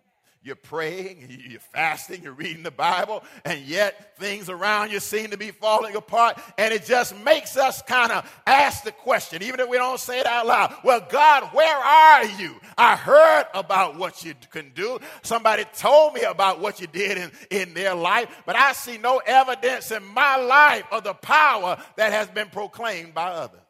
You're 0.45 0.57
praying, 0.57 1.27
you're 1.49 1.59
fasting, 1.59 2.23
you're 2.23 2.35
reading 2.35 2.63
the 2.63 2.71
Bible, 2.71 3.25
and 3.47 3.61
yet 3.61 4.19
things 4.19 4.51
around 4.51 4.93
you 4.93 5.01
seem 5.01 5.31
to 5.31 5.39
be 5.39 5.51
falling 5.51 5.97
apart. 5.97 6.39
And 6.59 6.73
it 6.73 6.85
just 6.85 7.19
makes 7.25 7.57
us 7.57 7.81
kind 7.83 8.13
of 8.13 8.31
ask 8.47 8.85
the 8.85 8.93
question, 8.93 9.43
even 9.43 9.59
if 9.59 9.69
we 9.71 9.79
don't 9.79 9.99
say 9.99 10.21
it 10.21 10.27
out 10.27 10.47
loud 10.47 10.75
Well, 10.85 11.05
God, 11.09 11.49
where 11.55 11.77
are 11.77 12.27
you? 12.27 12.57
I 12.77 12.95
heard 12.95 13.47
about 13.55 13.97
what 13.97 14.23
you 14.23 14.35
can 14.51 14.71
do. 14.75 14.99
Somebody 15.23 15.65
told 15.77 16.13
me 16.13 16.23
about 16.23 16.61
what 16.61 16.79
you 16.79 16.89
did 16.89 17.17
in, 17.17 17.33
in 17.51 17.75
their 17.75 17.95
life, 17.95 18.29
but 18.45 18.55
I 18.55 18.73
see 18.73 18.99
no 18.99 19.23
evidence 19.25 19.91
in 19.91 20.05
my 20.05 20.37
life 20.37 20.85
of 20.93 21.05
the 21.05 21.15
power 21.15 21.83
that 21.97 22.13
has 22.13 22.29
been 22.29 22.49
proclaimed 22.49 23.15
by 23.15 23.31
others. 23.31 23.61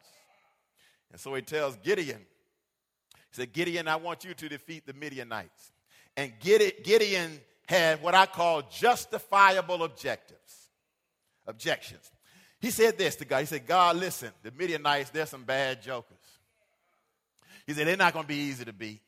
And 1.11 1.21
so 1.21 1.33
he 1.33 1.41
tells 1.41 1.77
Gideon, 1.77 2.19
said, 3.35 3.53
Gideon, 3.53 3.87
I 3.87 3.97
want 3.97 4.23
you 4.23 4.33
to 4.33 4.49
defeat 4.49 4.85
the 4.85 4.93
Midianites. 4.93 5.71
And 6.17 6.33
Gideon 6.39 7.39
had 7.67 8.01
what 8.01 8.15
I 8.15 8.25
call 8.25 8.63
justifiable 8.71 9.83
objectives, 9.83 10.69
objections. 11.45 12.11
He 12.59 12.71
said 12.71 12.97
this 12.97 13.15
to 13.17 13.25
God. 13.25 13.41
He 13.41 13.45
said, 13.45 13.67
God, 13.67 13.97
listen, 13.97 14.31
the 14.41 14.51
Midianites, 14.51 15.09
they're 15.09 15.25
some 15.25 15.43
bad 15.43 15.81
jokers. 15.81 16.17
He 17.67 17.73
said, 17.73 17.87
they're 17.87 17.97
not 17.97 18.13
going 18.13 18.23
to 18.23 18.27
be 18.27 18.35
easy 18.35 18.65
to 18.65 18.73
beat. 18.73 19.01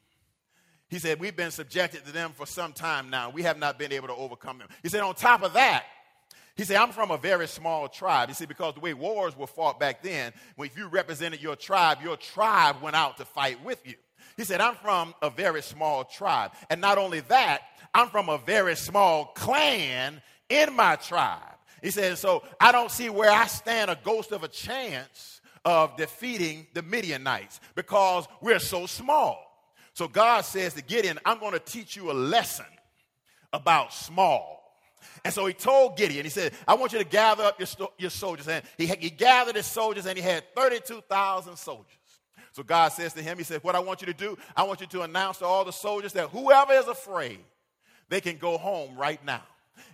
He 0.89 0.99
said, 0.99 1.19
we've 1.19 1.35
been 1.35 1.51
subjected 1.51 2.05
to 2.05 2.11
them 2.11 2.31
for 2.33 2.45
some 2.45 2.73
time 2.73 3.09
now. 3.09 3.29
We 3.29 3.43
have 3.43 3.57
not 3.57 3.77
been 3.77 3.91
able 3.91 4.07
to 4.07 4.15
overcome 4.15 4.57
them. 4.57 4.67
He 4.83 4.89
said, 4.89 5.01
on 5.01 5.15
top 5.15 5.43
of 5.43 5.53
that, 5.53 5.85
He 6.57 6.63
said, 6.63 6.77
I'm 6.77 6.91
from 6.91 7.11
a 7.11 7.17
very 7.17 7.47
small 7.47 7.87
tribe. 7.87 8.29
You 8.29 8.35
see, 8.35 8.47
because 8.47 8.73
the 8.73 8.79
way 8.79 8.95
wars 8.95 9.37
were 9.37 9.45
fought 9.45 9.79
back 9.79 10.01
then, 10.01 10.33
if 10.57 10.75
you 10.75 10.87
represented 10.87 11.39
your 11.39 11.55
tribe, 11.55 11.99
your 12.03 12.17
tribe 12.17 12.81
went 12.81 12.95
out 12.95 13.17
to 13.17 13.25
fight 13.25 13.63
with 13.63 13.79
you. 13.85 13.93
He 14.37 14.43
said, 14.43 14.61
I'm 14.61 14.75
from 14.75 15.15
a 15.21 15.31
very 15.31 15.63
small 15.63 16.03
tribe. 16.03 16.51
And 16.69 16.79
not 16.79 16.99
only 16.99 17.21
that, 17.21 17.63
I'm 17.93 18.09
from 18.09 18.29
a 18.29 18.37
very 18.37 18.75
small 18.75 19.25
clan 19.25 20.21
in 20.47 20.75
my 20.75 20.95
tribe. 20.95 21.41
He 21.81 21.89
said, 21.89 22.17
so 22.19 22.43
I 22.59 22.71
don't 22.71 22.91
see 22.91 23.09
where 23.09 23.31
I 23.31 23.47
stand 23.47 23.89
a 23.89 23.97
ghost 24.03 24.31
of 24.31 24.43
a 24.43 24.47
chance 24.47 25.41
of 25.65 25.97
defeating 25.97 26.67
the 26.73 26.83
Midianites 26.83 27.59
because 27.75 28.27
we're 28.41 28.59
so 28.59 28.85
small. 28.85 29.43
So 29.93 30.07
God 30.07 30.41
says 30.41 30.75
to 30.75 30.83
Gideon, 30.83 31.19
I'm 31.25 31.39
going 31.39 31.53
to 31.53 31.59
teach 31.59 31.95
you 31.95 32.11
a 32.11 32.13
lesson 32.13 32.65
about 33.51 33.91
small. 33.91 34.57
And 35.25 35.33
so 35.33 35.45
he 35.47 35.53
told 35.53 35.97
Gideon, 35.97 36.23
he 36.23 36.29
said, 36.29 36.53
I 36.67 36.75
want 36.75 36.93
you 36.93 36.99
to 36.99 37.05
gather 37.05 37.43
up 37.43 37.59
your, 37.59 37.89
your 37.97 38.09
soldiers. 38.11 38.47
And 38.47 38.63
he, 38.77 38.85
he 38.85 39.09
gathered 39.09 39.55
his 39.55 39.65
soldiers 39.65 40.05
and 40.05 40.15
he 40.15 40.23
had 40.23 40.43
32,000 40.55 41.55
soldiers. 41.57 41.87
So 42.57 42.63
God 42.63 42.91
says 42.91 43.13
to 43.13 43.21
him, 43.21 43.37
He 43.37 43.43
said, 43.43 43.63
What 43.63 43.75
I 43.75 43.79
want 43.79 44.01
you 44.01 44.07
to 44.07 44.15
do, 44.15 44.35
I 44.55 44.63
want 44.63 44.81
you 44.81 44.87
to 44.87 45.03
announce 45.03 45.37
to 45.37 45.45
all 45.45 45.63
the 45.63 45.71
soldiers 45.71 46.13
that 46.13 46.31
whoever 46.31 46.73
is 46.73 46.87
afraid, 46.87 47.37
they 48.09 48.19
can 48.19 48.37
go 48.37 48.57
home 48.57 48.97
right 48.97 49.23
now. 49.23 49.43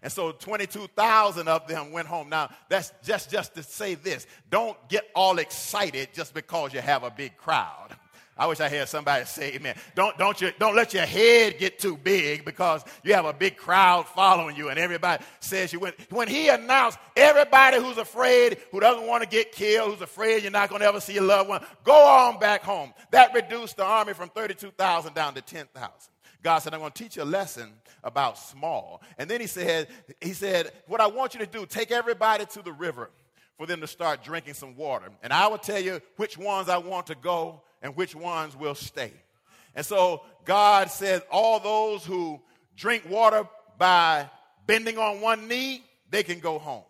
And 0.01 0.10
so 0.10 0.32
22,000 0.32 1.50
of 1.50 1.67
them 1.67 1.91
went 1.91 2.08
home. 2.08 2.29
Now, 2.29 2.51
that's 2.70 2.93
just, 3.03 3.29
just 3.29 3.53
to 3.55 3.63
say 3.63 3.96
this 3.96 4.25
don't 4.50 4.77
get 4.88 5.03
all 5.13 5.39
excited 5.39 6.13
just 6.13 6.34
because 6.34 6.74
you 6.74 6.79
have 6.79 7.03
a 7.03 7.12
big 7.12 7.36
crowd. 7.36 7.89
I 8.35 8.47
wish 8.47 8.59
I 8.59 8.67
had 8.67 8.89
somebody 8.89 9.25
say 9.25 9.53
amen. 9.53 9.75
Don't, 9.93 10.17
don't, 10.17 10.39
you, 10.41 10.51
don't 10.57 10.75
let 10.75 10.93
your 10.93 11.05
head 11.05 11.59
get 11.59 11.77
too 11.77 11.95
big 11.97 12.45
because 12.45 12.83
you 13.03 13.13
have 13.13 13.25
a 13.25 13.33
big 13.33 13.57
crowd 13.57 14.07
following 14.07 14.55
you 14.55 14.69
and 14.69 14.79
everybody 14.79 15.23
says 15.39 15.71
you 15.71 15.79
went. 15.79 15.95
When 16.11 16.27
he 16.27 16.49
announced 16.49 16.97
everybody 17.15 17.77
who's 17.77 17.97
afraid, 17.97 18.57
who 18.71 18.79
doesn't 18.79 19.05
want 19.05 19.21
to 19.23 19.29
get 19.29 19.51
killed, 19.51 19.91
who's 19.91 20.01
afraid 20.01 20.41
you're 20.41 20.51
not 20.51 20.69
going 20.69 20.81
to 20.81 20.87
ever 20.87 20.99
see 20.99 21.17
a 21.17 21.21
loved 21.21 21.49
one, 21.49 21.63
go 21.83 21.93
on 21.93 22.39
back 22.39 22.63
home. 22.63 22.93
That 23.11 23.33
reduced 23.35 23.77
the 23.77 23.85
army 23.85 24.13
from 24.13 24.29
32,000 24.29 25.13
down 25.13 25.35
to 25.35 25.41
10,000. 25.41 25.91
God 26.41 26.59
said, 26.59 26.73
I'm 26.73 26.79
going 26.79 26.91
to 26.91 27.03
teach 27.03 27.15
you 27.15 27.23
a 27.23 27.25
lesson 27.25 27.71
about 28.03 28.37
small. 28.37 29.01
And 29.17 29.29
then 29.29 29.41
he 29.41 29.47
said, 29.47 29.87
he 30.21 30.33
said, 30.33 30.71
what 30.87 31.01
I 31.01 31.07
want 31.07 31.33
you 31.33 31.39
to 31.39 31.45
do, 31.45 31.65
take 31.65 31.91
everybody 31.91 32.45
to 32.47 32.61
the 32.61 32.73
river 32.73 33.09
for 33.57 33.65
them 33.65 33.81
to 33.81 33.87
start 33.87 34.23
drinking 34.23 34.55
some 34.55 34.75
water. 34.75 35.09
And 35.21 35.31
I 35.31 35.47
will 35.47 35.57
tell 35.57 35.79
you 35.79 36.01
which 36.17 36.37
ones 36.37 36.67
I 36.67 36.77
want 36.77 37.07
to 37.07 37.15
go 37.15 37.61
and 37.83 37.95
which 37.95 38.15
ones 38.15 38.55
will 38.55 38.73
stay. 38.73 39.13
And 39.75 39.85
so 39.85 40.23
God 40.45 40.89
said, 40.89 41.21
all 41.29 41.59
those 41.59 42.03
who 42.05 42.41
drink 42.75 43.03
water 43.07 43.47
by 43.77 44.29
bending 44.65 44.97
on 44.97 45.21
one 45.21 45.47
knee, 45.47 45.83
they 46.09 46.23
can 46.23 46.39
go 46.39 46.57
home. 46.57 46.83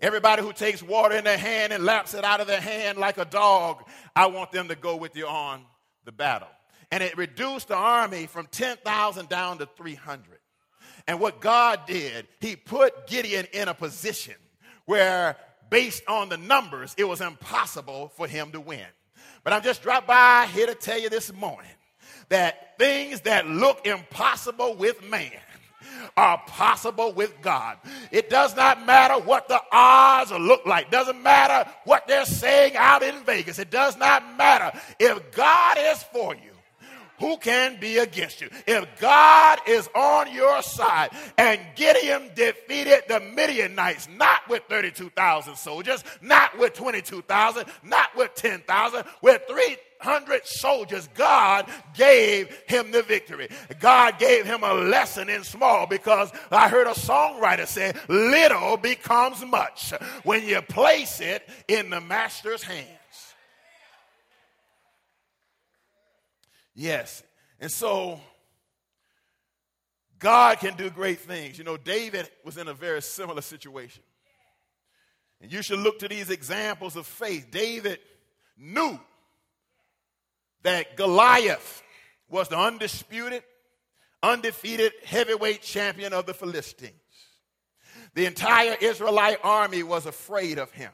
Everybody 0.00 0.42
who 0.42 0.54
takes 0.54 0.82
water 0.82 1.14
in 1.14 1.24
their 1.24 1.38
hand 1.38 1.72
and 1.72 1.84
laps 1.84 2.14
it 2.14 2.24
out 2.24 2.40
of 2.40 2.46
their 2.46 2.60
hand 2.60 2.96
like 2.98 3.18
a 3.18 3.26
dog, 3.26 3.84
I 4.16 4.26
want 4.26 4.50
them 4.50 4.68
to 4.68 4.74
go 4.74 4.96
with 4.96 5.14
you 5.14 5.26
on 5.26 5.62
the 6.06 6.12
battle. 6.12 6.48
And 6.90 7.02
it 7.02 7.16
reduced 7.18 7.68
the 7.68 7.76
army 7.76 8.26
from 8.26 8.46
10,000 8.46 9.28
down 9.28 9.58
to 9.58 9.66
300. 9.76 10.38
And 11.06 11.20
what 11.20 11.40
God 11.40 11.80
did, 11.86 12.26
He 12.40 12.56
put 12.56 13.06
Gideon 13.06 13.46
in 13.52 13.68
a 13.68 13.74
position 13.74 14.34
where, 14.86 15.36
based 15.68 16.02
on 16.08 16.30
the 16.30 16.38
numbers, 16.38 16.94
it 16.96 17.04
was 17.04 17.20
impossible 17.20 18.12
for 18.16 18.26
him 18.26 18.52
to 18.52 18.60
win. 18.60 18.86
But 19.42 19.52
I'm 19.52 19.62
just 19.62 19.82
dropped 19.82 20.06
by 20.06 20.48
here 20.52 20.66
to 20.66 20.74
tell 20.74 20.98
you 20.98 21.08
this 21.08 21.32
morning 21.32 21.70
that 22.28 22.78
things 22.78 23.22
that 23.22 23.46
look 23.46 23.86
impossible 23.86 24.74
with 24.74 25.02
man 25.08 25.32
are 26.16 26.40
possible 26.46 27.12
with 27.12 27.34
God. 27.40 27.78
It 28.10 28.30
does 28.30 28.56
not 28.56 28.84
matter 28.86 29.14
what 29.14 29.48
the 29.48 29.60
odds 29.72 30.30
look 30.30 30.66
like. 30.66 30.90
Doesn't 30.90 31.22
matter 31.22 31.68
what 31.84 32.06
they're 32.06 32.24
saying 32.24 32.76
out 32.76 33.02
in 33.02 33.22
Vegas. 33.24 33.58
It 33.58 33.70
does 33.70 33.96
not 33.96 34.36
matter. 34.36 34.78
If 34.98 35.32
God 35.32 35.76
is 35.78 36.02
for 36.04 36.34
you, 36.34 36.49
who 37.20 37.36
can 37.36 37.78
be 37.78 37.98
against 37.98 38.40
you? 38.40 38.48
If 38.66 38.98
God 38.98 39.58
is 39.68 39.88
on 39.94 40.32
your 40.32 40.62
side 40.62 41.10
and 41.36 41.60
Gideon 41.76 42.30
defeated 42.34 43.02
the 43.08 43.20
Midianites, 43.20 44.08
not 44.08 44.48
with 44.48 44.62
32,000 44.68 45.56
soldiers, 45.56 46.02
not 46.22 46.58
with 46.58 46.72
22,000, 46.74 47.66
not 47.84 48.16
with 48.16 48.34
10,000, 48.34 49.04
with 49.20 49.42
300 49.48 50.46
soldiers, 50.46 51.08
God 51.14 51.66
gave 51.94 52.50
him 52.66 52.90
the 52.90 53.02
victory. 53.02 53.48
God 53.78 54.18
gave 54.18 54.46
him 54.46 54.64
a 54.64 54.72
lesson 54.72 55.28
in 55.28 55.44
small 55.44 55.86
because 55.86 56.32
I 56.50 56.68
heard 56.68 56.86
a 56.86 56.92
songwriter 56.92 57.66
say, 57.66 57.92
little 58.08 58.78
becomes 58.78 59.44
much 59.44 59.92
when 60.24 60.44
you 60.44 60.62
place 60.62 61.20
it 61.20 61.46
in 61.68 61.90
the 61.90 62.00
master's 62.00 62.62
hands. 62.62 62.99
Yes. 66.74 67.22
And 67.60 67.70
so 67.70 68.20
God 70.18 70.58
can 70.58 70.76
do 70.76 70.90
great 70.90 71.20
things. 71.20 71.58
You 71.58 71.64
know, 71.64 71.76
David 71.76 72.30
was 72.44 72.56
in 72.56 72.68
a 72.68 72.74
very 72.74 73.02
similar 73.02 73.40
situation. 73.40 74.02
And 75.40 75.52
you 75.52 75.62
should 75.62 75.78
look 75.78 75.98
to 76.00 76.08
these 76.08 76.30
examples 76.30 76.96
of 76.96 77.06
faith. 77.06 77.50
David 77.50 77.98
knew 78.58 79.00
that 80.62 80.96
Goliath 80.96 81.82
was 82.28 82.48
the 82.48 82.58
undisputed, 82.58 83.42
undefeated 84.22 84.92
heavyweight 85.04 85.62
champion 85.62 86.12
of 86.12 86.26
the 86.26 86.34
Philistines. 86.34 86.92
The 88.14 88.26
entire 88.26 88.76
Israelite 88.80 89.38
army 89.42 89.82
was 89.82 90.04
afraid 90.04 90.58
of 90.58 90.70
him. 90.72 90.92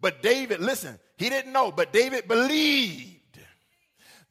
But 0.00 0.22
David, 0.22 0.60
listen, 0.60 0.98
he 1.16 1.28
didn't 1.28 1.52
know, 1.52 1.72
but 1.72 1.92
David 1.92 2.28
believed 2.28 3.21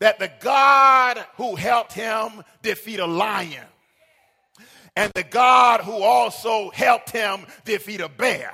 that 0.02 0.18
the 0.18 0.32
God 0.40 1.24
who 1.38 1.56
helped 1.56 1.94
him 1.94 2.44
defeat 2.64 3.00
a 3.00 3.06
lion 3.06 3.64
and 4.96 5.12
the 5.14 5.24
God 5.24 5.82
who 5.82 5.94
also 6.02 6.72
helped 6.72 7.12
him 7.12 7.46
defeat 7.66 8.02
a 8.02 8.10
bear, 8.10 8.52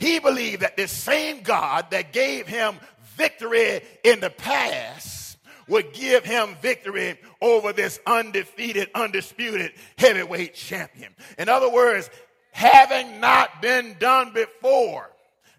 he 0.00 0.18
believed 0.18 0.62
that 0.62 0.76
this 0.76 0.90
same 0.90 1.42
God 1.42 1.86
that 1.92 2.12
gave 2.12 2.48
him 2.48 2.74
victory 3.16 3.80
in 4.02 4.18
the 4.18 4.28
past 4.28 5.38
would 5.68 5.92
give 5.92 6.24
him 6.24 6.56
victory 6.60 7.16
over 7.40 7.72
this 7.72 8.00
undefeated, 8.04 8.90
undisputed 8.92 9.72
heavyweight 9.98 10.54
champion. 10.54 11.14
In 11.38 11.48
other 11.48 11.70
words, 11.70 12.10
having 12.50 13.20
not 13.20 13.62
been 13.62 13.94
done 14.00 14.32
before 14.32 15.10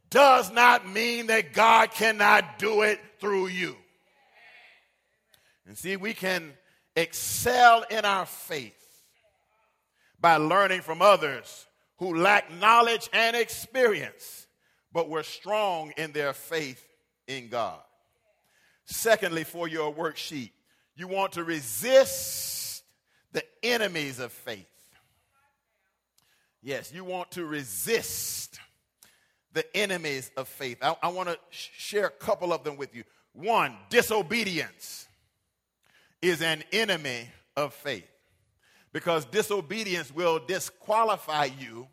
does 0.10 0.52
not 0.52 0.86
mean 0.86 1.28
that 1.28 1.54
God 1.54 1.92
cannot 1.92 2.60
do 2.60 2.82
it 2.82 3.00
through 3.22 3.48
you. 3.48 3.78
And 5.72 5.78
see, 5.78 5.96
we 5.96 6.14
can 6.14 6.52
excel 6.98 7.86
in 7.90 8.04
our 8.04 8.26
faith 8.26 8.74
by 10.20 10.36
learning 10.36 10.82
from 10.82 11.02
others 11.02 11.66
who 11.96 12.18
lack 12.18 12.52
knowledge 12.52 13.10
and 13.14 13.38
experience, 13.38 14.48
but 14.92 15.08
were 15.08 15.24
strong 15.24 15.94
in 15.96 16.12
their 16.12 16.34
faith 16.34 16.86
in 17.26 17.48
God. 17.48 17.80
Secondly, 18.84 19.46
for 19.46 19.66
your 19.66 19.94
worksheet, 19.94 20.52
you 20.98 21.08
want 21.08 21.32
to 21.32 21.46
resist 21.46 22.84
the 23.32 23.46
enemies 23.64 24.20
of 24.20 24.34
faith. 24.34 24.68
Yes, 26.62 26.92
you 26.94 27.06
want 27.06 27.32
to 27.32 27.46
resist 27.46 28.60
the 29.54 29.66
enemies 29.74 30.32
of 30.36 30.50
faith. 30.50 30.80
I, 30.82 30.98
I 31.02 31.08
want 31.08 31.30
to 31.30 31.40
sh- 31.50 31.70
share 31.78 32.08
a 32.08 32.10
couple 32.10 32.52
of 32.52 32.66
them 32.66 32.76
with 32.76 32.94
you. 32.94 33.06
One, 33.32 33.78
disobedience 33.90 35.08
is 36.22 36.42
an 36.42 36.64
enemy 36.72 37.30
of 37.56 37.74
faith 37.74 38.08
because 38.94 39.26
disobedience 39.26 40.14
will 40.14 40.40
disqualify 40.40 41.46
you 41.60 41.88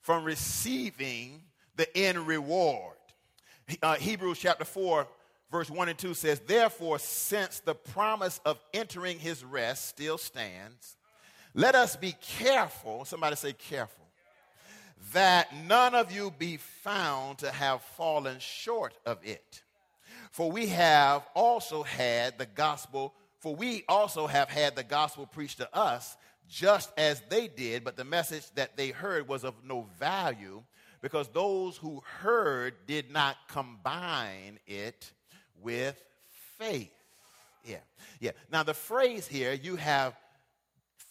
from 0.00 0.24
receiving 0.24 1.42
the 1.76 1.96
end 1.96 2.26
reward. 2.26 2.96
Uh, 3.82 3.94
Hebrews 3.94 4.38
chapter 4.38 4.64
4, 4.64 5.06
verse 5.50 5.70
1 5.70 5.88
and 5.88 5.98
2 5.98 6.14
says, 6.14 6.40
Therefore, 6.40 6.98
since 6.98 7.60
the 7.60 7.74
promise 7.74 8.40
of 8.44 8.58
entering 8.74 9.18
his 9.18 9.44
rest 9.44 9.88
still 9.88 10.18
stands, 10.18 10.96
let 11.54 11.74
us 11.74 11.96
be 11.96 12.14
careful, 12.20 13.04
somebody 13.04 13.36
say 13.36 13.52
careful, 13.52 14.06
that 15.12 15.54
none 15.66 15.94
of 15.94 16.12
you 16.12 16.32
be 16.36 16.56
found 16.56 17.38
to 17.38 17.50
have 17.50 17.82
fallen 17.82 18.38
short 18.38 18.96
of 19.04 19.18
it. 19.22 19.62
For 20.30 20.50
we 20.50 20.68
have 20.68 21.26
also 21.34 21.82
had 21.82 22.38
the 22.38 22.46
gospel 22.46 23.14
for 23.40 23.54
we 23.54 23.84
also 23.88 24.26
have 24.26 24.48
had 24.48 24.76
the 24.76 24.84
gospel 24.84 25.26
preached 25.26 25.58
to 25.58 25.76
us 25.76 26.16
just 26.48 26.90
as 26.96 27.22
they 27.28 27.48
did, 27.48 27.84
but 27.84 27.96
the 27.96 28.04
message 28.04 28.44
that 28.54 28.76
they 28.76 28.90
heard 28.90 29.28
was 29.28 29.44
of 29.44 29.54
no 29.64 29.86
value 29.98 30.62
because 31.00 31.28
those 31.28 31.76
who 31.76 32.02
heard 32.20 32.74
did 32.86 33.10
not 33.10 33.36
combine 33.48 34.58
it 34.66 35.10
with 35.62 36.00
faith. 36.58 36.92
Yeah, 37.64 37.78
yeah. 38.20 38.32
Now, 38.50 38.62
the 38.62 38.74
phrase 38.74 39.26
here, 39.26 39.52
you 39.52 39.76
have 39.76 40.14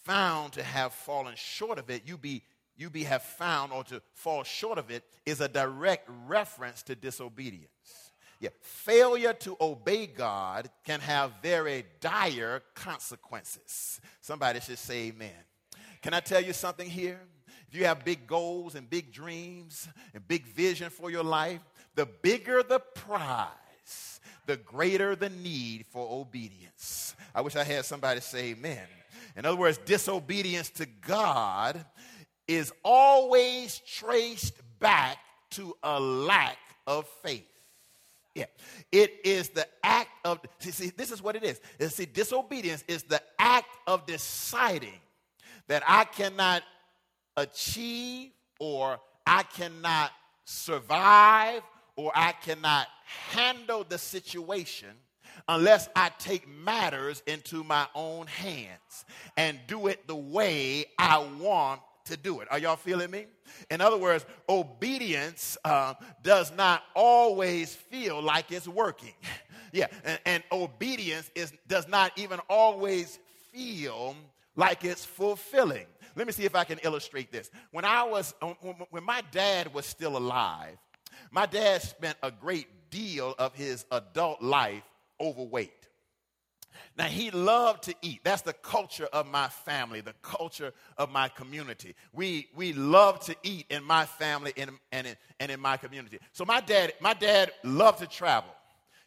found 0.04 0.52
to 0.54 0.62
have 0.62 0.92
fallen 0.92 1.34
short 1.36 1.78
of 1.78 1.90
it, 1.90 2.02
you 2.06 2.16
be 2.16 2.42
you 2.76 2.88
be 2.88 3.04
have 3.04 3.22
found 3.22 3.72
or 3.72 3.84
to 3.84 4.00
fall 4.14 4.42
short 4.42 4.78
of 4.78 4.90
it 4.90 5.04
is 5.26 5.42
a 5.42 5.48
direct 5.48 6.08
reference 6.26 6.82
to 6.84 6.94
disobedience. 6.94 7.70
Yeah, 8.40 8.48
failure 8.62 9.34
to 9.34 9.56
obey 9.60 10.06
God 10.06 10.70
can 10.84 11.00
have 11.00 11.32
very 11.42 11.84
dire 12.00 12.62
consequences. 12.74 14.00
Somebody 14.22 14.60
should 14.60 14.78
say 14.78 15.08
amen. 15.08 15.30
Can 16.00 16.14
I 16.14 16.20
tell 16.20 16.42
you 16.42 16.54
something 16.54 16.88
here? 16.88 17.20
If 17.68 17.78
you 17.78 17.84
have 17.84 18.02
big 18.02 18.26
goals 18.26 18.74
and 18.74 18.88
big 18.88 19.12
dreams 19.12 19.86
and 20.14 20.26
big 20.26 20.46
vision 20.46 20.88
for 20.88 21.10
your 21.10 21.22
life, 21.22 21.60
the 21.94 22.06
bigger 22.06 22.62
the 22.62 22.80
prize, 22.80 24.20
the 24.46 24.56
greater 24.56 25.14
the 25.14 25.28
need 25.28 25.84
for 25.90 26.08
obedience. 26.10 27.14
I 27.34 27.42
wish 27.42 27.56
I 27.56 27.64
had 27.64 27.84
somebody 27.84 28.20
say 28.20 28.50
amen. 28.52 28.86
In 29.36 29.44
other 29.44 29.58
words, 29.58 29.78
disobedience 29.78 30.70
to 30.70 30.86
God 30.86 31.84
is 32.48 32.72
always 32.82 33.78
traced 33.80 34.54
back 34.80 35.18
to 35.50 35.76
a 35.82 36.00
lack 36.00 36.56
of 36.86 37.06
faith. 37.22 37.49
Yeah. 38.34 38.46
It 38.92 39.12
is 39.24 39.48
the 39.50 39.66
act 39.82 40.10
of, 40.24 40.40
see, 40.58 40.70
see, 40.70 40.90
this 40.90 41.10
is 41.10 41.22
what 41.22 41.36
it 41.36 41.44
is. 41.44 41.60
See, 41.92 42.06
disobedience 42.06 42.84
is 42.86 43.02
the 43.02 43.20
act 43.38 43.76
of 43.86 44.06
deciding 44.06 45.00
that 45.68 45.82
I 45.86 46.04
cannot 46.04 46.62
achieve 47.36 48.30
or 48.58 48.98
I 49.26 49.42
cannot 49.42 50.12
survive 50.44 51.62
or 51.96 52.12
I 52.14 52.32
cannot 52.32 52.86
handle 53.30 53.84
the 53.88 53.98
situation 53.98 54.90
unless 55.48 55.88
I 55.96 56.10
take 56.18 56.48
matters 56.48 57.22
into 57.26 57.64
my 57.64 57.86
own 57.94 58.26
hands 58.26 59.04
and 59.36 59.58
do 59.66 59.86
it 59.88 60.06
the 60.06 60.16
way 60.16 60.86
I 60.98 61.18
want 61.40 61.80
to 62.10 62.16
do 62.16 62.40
it. 62.40 62.48
Are 62.50 62.58
y'all 62.58 62.76
feeling 62.76 63.10
me? 63.10 63.26
In 63.70 63.80
other 63.80 63.96
words, 63.96 64.24
obedience 64.48 65.56
uh, 65.64 65.94
does 66.22 66.52
not 66.52 66.82
always 66.94 67.74
feel 67.74 68.22
like 68.22 68.52
it's 68.52 68.68
working. 68.68 69.14
yeah, 69.72 69.86
and, 70.04 70.20
and 70.26 70.42
obedience 70.52 71.30
is, 71.34 71.52
does 71.66 71.88
not 71.88 72.12
even 72.16 72.40
always 72.48 73.18
feel 73.52 74.14
like 74.56 74.84
it's 74.84 75.04
fulfilling. 75.04 75.86
Let 76.16 76.26
me 76.26 76.32
see 76.32 76.44
if 76.44 76.54
I 76.54 76.64
can 76.64 76.78
illustrate 76.82 77.32
this. 77.32 77.50
When 77.70 77.84
I 77.84 78.02
was, 78.04 78.34
when 78.90 79.04
my 79.04 79.22
dad 79.30 79.72
was 79.72 79.86
still 79.86 80.16
alive, 80.16 80.76
my 81.30 81.46
dad 81.46 81.82
spent 81.82 82.18
a 82.22 82.30
great 82.30 82.90
deal 82.90 83.34
of 83.38 83.54
his 83.54 83.86
adult 83.90 84.42
life 84.42 84.82
overweight. 85.20 85.79
Now, 87.00 87.06
he 87.06 87.30
loved 87.30 87.84
to 87.84 87.94
eat. 88.02 88.20
That's 88.24 88.42
the 88.42 88.52
culture 88.52 89.08
of 89.10 89.26
my 89.26 89.48
family, 89.48 90.02
the 90.02 90.12
culture 90.20 90.74
of 90.98 91.10
my 91.10 91.28
community. 91.28 91.94
We, 92.12 92.48
we 92.54 92.74
love 92.74 93.20
to 93.20 93.34
eat 93.42 93.64
in 93.70 93.82
my 93.82 94.04
family 94.04 94.52
and, 94.58 94.72
and, 94.92 95.06
in, 95.06 95.16
and 95.40 95.50
in 95.50 95.60
my 95.60 95.78
community. 95.78 96.18
So 96.32 96.44
my 96.44 96.60
dad, 96.60 96.92
my 97.00 97.14
dad 97.14 97.52
loved 97.64 98.00
to 98.00 98.06
travel. 98.06 98.50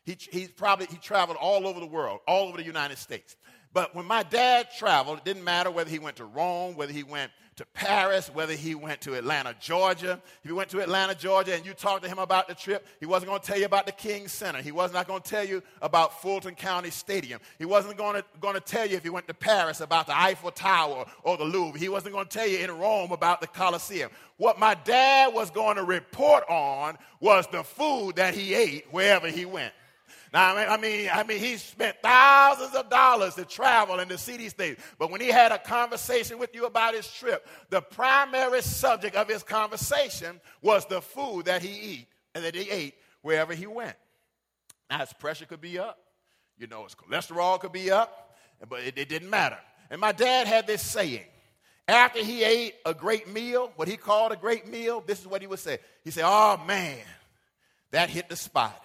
He, 0.05 0.17
he 0.31 0.47
probably 0.47 0.87
he 0.87 0.97
traveled 0.97 1.37
all 1.39 1.67
over 1.67 1.79
the 1.79 1.85
world, 1.85 2.21
all 2.27 2.47
over 2.47 2.57
the 2.57 2.63
United 2.63 2.97
States. 2.97 3.35
But 3.73 3.93
when 3.93 4.05
my 4.05 4.23
dad 4.23 4.69
traveled, 4.75 5.19
it 5.19 5.25
didn't 5.25 5.43
matter 5.43 5.69
whether 5.69 5.91
he 5.91 5.99
went 5.99 6.15
to 6.15 6.25
Rome, 6.25 6.75
whether 6.75 6.93
he 6.93 7.03
went 7.03 7.31
to 7.57 7.65
Paris, 7.73 8.29
whether 8.33 8.53
he 8.53 8.75
went 8.75 9.01
to 9.01 9.15
Atlanta, 9.15 9.55
Georgia. 9.59 10.21
If 10.43 10.49
he 10.49 10.51
went 10.51 10.69
to 10.69 10.81
Atlanta, 10.81 11.15
Georgia, 11.15 11.55
and 11.55 11.65
you 11.65 11.73
talked 11.73 12.03
to 12.03 12.09
him 12.09 12.19
about 12.19 12.47
the 12.47 12.55
trip, 12.55 12.85
he 12.99 13.05
wasn't 13.05 13.29
going 13.29 13.41
to 13.41 13.45
tell 13.45 13.59
you 13.59 13.65
about 13.65 13.85
the 13.85 13.91
King 13.91 14.27
Center. 14.27 14.61
He 14.61 14.71
was 14.71 14.93
not 14.93 15.07
going 15.07 15.21
to 15.21 15.29
tell 15.29 15.45
you 15.45 15.61
about 15.81 16.21
Fulton 16.21 16.55
County 16.55 16.89
Stadium. 16.89 17.39
He 17.59 17.65
wasn't 17.65 17.97
going 17.97 18.15
to, 18.15 18.25
going 18.41 18.55
to 18.55 18.61
tell 18.61 18.87
you 18.87 18.97
if 18.97 19.03
he 19.03 19.09
went 19.09 19.27
to 19.27 19.33
Paris 19.33 19.81
about 19.81 20.07
the 20.07 20.17
Eiffel 20.17 20.51
Tower 20.51 21.05
or 21.23 21.37
the 21.37 21.45
Louvre. 21.45 21.79
He 21.79 21.89
wasn't 21.89 22.13
going 22.13 22.27
to 22.27 22.37
tell 22.37 22.47
you 22.47 22.59
in 22.59 22.71
Rome 22.71 23.11
about 23.11 23.41
the 23.41 23.47
Colosseum. 23.47 24.09
What 24.37 24.59
my 24.59 24.73
dad 24.73 25.33
was 25.33 25.51
going 25.51 25.77
to 25.77 25.83
report 25.83 26.43
on 26.49 26.97
was 27.19 27.47
the 27.47 27.63
food 27.63 28.15
that 28.15 28.33
he 28.33 28.53
ate 28.53 28.85
wherever 28.91 29.29
he 29.29 29.45
went. 29.45 29.73
Now, 30.33 30.57
I 30.57 30.77
mean, 30.77 31.09
I 31.13 31.23
mean, 31.23 31.37
he 31.37 31.57
spent 31.57 31.97
thousands 32.01 32.73
of 32.73 32.89
dollars 32.89 33.35
to 33.35 33.45
travel 33.45 33.99
and 33.99 34.09
to 34.09 34.17
see 34.17 34.35
these 34.35 34.53
things. 34.53 34.79
But 34.97 35.11
when 35.11 35.21
he 35.21 35.27
had 35.27 35.51
a 35.51 35.59
conversation 35.59 36.39
with 36.39 36.55
you 36.55 36.65
about 36.65 36.95
his 36.95 37.07
trip, 37.07 37.47
the 37.69 37.81
primary 37.81 38.63
subject 38.63 39.15
of 39.15 39.29
his 39.29 39.43
conversation 39.43 40.41
was 40.63 40.87
the 40.87 41.01
food 41.01 41.45
that 41.45 41.61
he 41.61 41.91
eat 41.91 42.07
and 42.33 42.43
that 42.43 42.55
he 42.55 42.67
ate 42.71 42.95
wherever 43.21 43.53
he 43.53 43.67
went. 43.67 43.95
Now, 44.89 44.99
his 44.99 45.13
pressure 45.13 45.45
could 45.45 45.61
be 45.61 45.77
up, 45.77 45.99
you 46.57 46.65
know, 46.65 46.83
his 46.83 46.95
cholesterol 46.95 47.59
could 47.59 47.71
be 47.71 47.91
up, 47.91 48.35
but 48.67 48.79
it, 48.81 48.97
it 48.97 49.09
didn't 49.09 49.29
matter. 49.29 49.59
And 49.91 50.01
my 50.01 50.13
dad 50.13 50.47
had 50.47 50.65
this 50.65 50.81
saying. 50.81 51.25
After 51.87 52.23
he 52.23 52.43
ate 52.43 52.75
a 52.85 52.93
great 52.93 53.27
meal, 53.27 53.71
what 53.75 53.87
he 53.87 53.97
called 53.97 54.31
a 54.31 54.37
great 54.37 54.67
meal, 54.67 55.03
this 55.05 55.19
is 55.19 55.27
what 55.27 55.41
he 55.41 55.47
would 55.47 55.59
say. 55.59 55.79
He 56.03 56.11
said, 56.11 56.23
Oh 56.25 56.59
man, 56.65 56.97
that 57.91 58.09
hit 58.09 58.29
the 58.29 58.37
spot. 58.37 58.81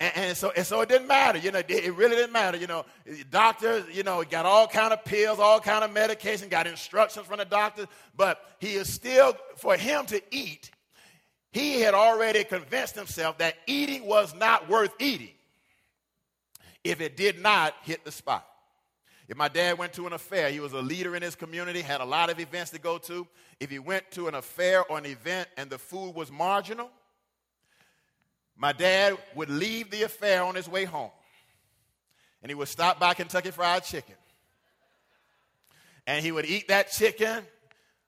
And, 0.00 0.12
and, 0.16 0.36
so, 0.36 0.52
and 0.56 0.64
so 0.64 0.80
it 0.80 0.88
didn't 0.88 1.08
matter, 1.08 1.38
you 1.38 1.50
know, 1.50 1.60
it, 1.66 1.94
really 1.94 2.14
didn't 2.14 2.32
matter, 2.32 2.56
you 2.56 2.68
know. 2.68 2.84
Doctors, 3.30 3.84
you 3.92 4.04
know, 4.04 4.22
got 4.22 4.46
all 4.46 4.68
kind 4.68 4.92
of 4.92 5.04
pills, 5.04 5.40
all 5.40 5.58
kind 5.58 5.82
of 5.82 5.92
medication, 5.92 6.48
got 6.48 6.68
instructions 6.68 7.26
from 7.26 7.38
the 7.38 7.44
doctor, 7.44 7.86
but 8.16 8.40
he 8.60 8.74
is 8.74 8.92
still, 8.92 9.36
for 9.56 9.76
him 9.76 10.06
to 10.06 10.22
eat, 10.30 10.70
he 11.50 11.80
had 11.80 11.94
already 11.94 12.44
convinced 12.44 12.94
himself 12.94 13.38
that 13.38 13.56
eating 13.66 14.06
was 14.06 14.34
not 14.34 14.68
worth 14.68 14.92
eating 15.00 15.30
if 16.84 17.00
it 17.00 17.16
did 17.16 17.40
not 17.40 17.74
hit 17.82 18.04
the 18.04 18.12
spot. 18.12 18.46
If 19.28 19.36
my 19.36 19.48
dad 19.48 19.76
went 19.78 19.92
to 19.94 20.06
an 20.06 20.14
affair, 20.14 20.50
he 20.50 20.60
was 20.60 20.72
a 20.72 20.80
leader 20.80 21.14
in 21.16 21.22
his 21.22 21.34
community, 21.34 21.82
had 21.82 22.00
a 22.00 22.04
lot 22.04 22.30
of 22.30 22.40
events 22.40 22.70
to 22.70 22.78
go 22.78 22.98
to. 22.98 23.26
If 23.60 23.68
he 23.70 23.78
went 23.78 24.10
to 24.12 24.28
an 24.28 24.34
affair 24.34 24.84
or 24.90 24.96
an 24.96 25.04
event 25.04 25.48
and 25.56 25.68
the 25.68 25.78
food 25.78 26.14
was 26.14 26.30
marginal, 26.30 26.90
my 28.58 28.72
dad 28.72 29.16
would 29.36 29.48
leave 29.48 29.90
the 29.90 30.02
affair 30.02 30.42
on 30.42 30.56
his 30.56 30.68
way 30.68 30.84
home, 30.84 31.12
and 32.42 32.50
he 32.50 32.56
would 32.56 32.68
stop 32.68 32.98
by 32.98 33.14
Kentucky 33.14 33.52
Fried 33.52 33.84
Chicken. 33.84 34.16
And 36.06 36.24
he 36.24 36.32
would 36.32 36.46
eat 36.46 36.68
that 36.68 36.90
chicken 36.90 37.44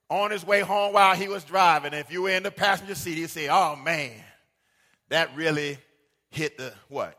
on 0.09 0.31
his 0.31 0.45
way 0.45 0.61
home 0.61 0.95
while 0.95 1.15
he 1.15 1.29
was 1.29 1.45
driving. 1.45 1.93
If 1.93 2.11
you 2.11 2.23
were 2.23 2.31
in 2.31 2.43
the 2.43 2.51
passenger 2.51 2.95
seat, 2.95 3.17
he'd 3.17 3.31
say, 3.31 3.49
Oh 3.49 3.77
man, 3.77 4.13
that 5.11 5.37
really 5.37 5.79
hit 6.31 6.59
the 6.59 6.73
what? 6.89 7.17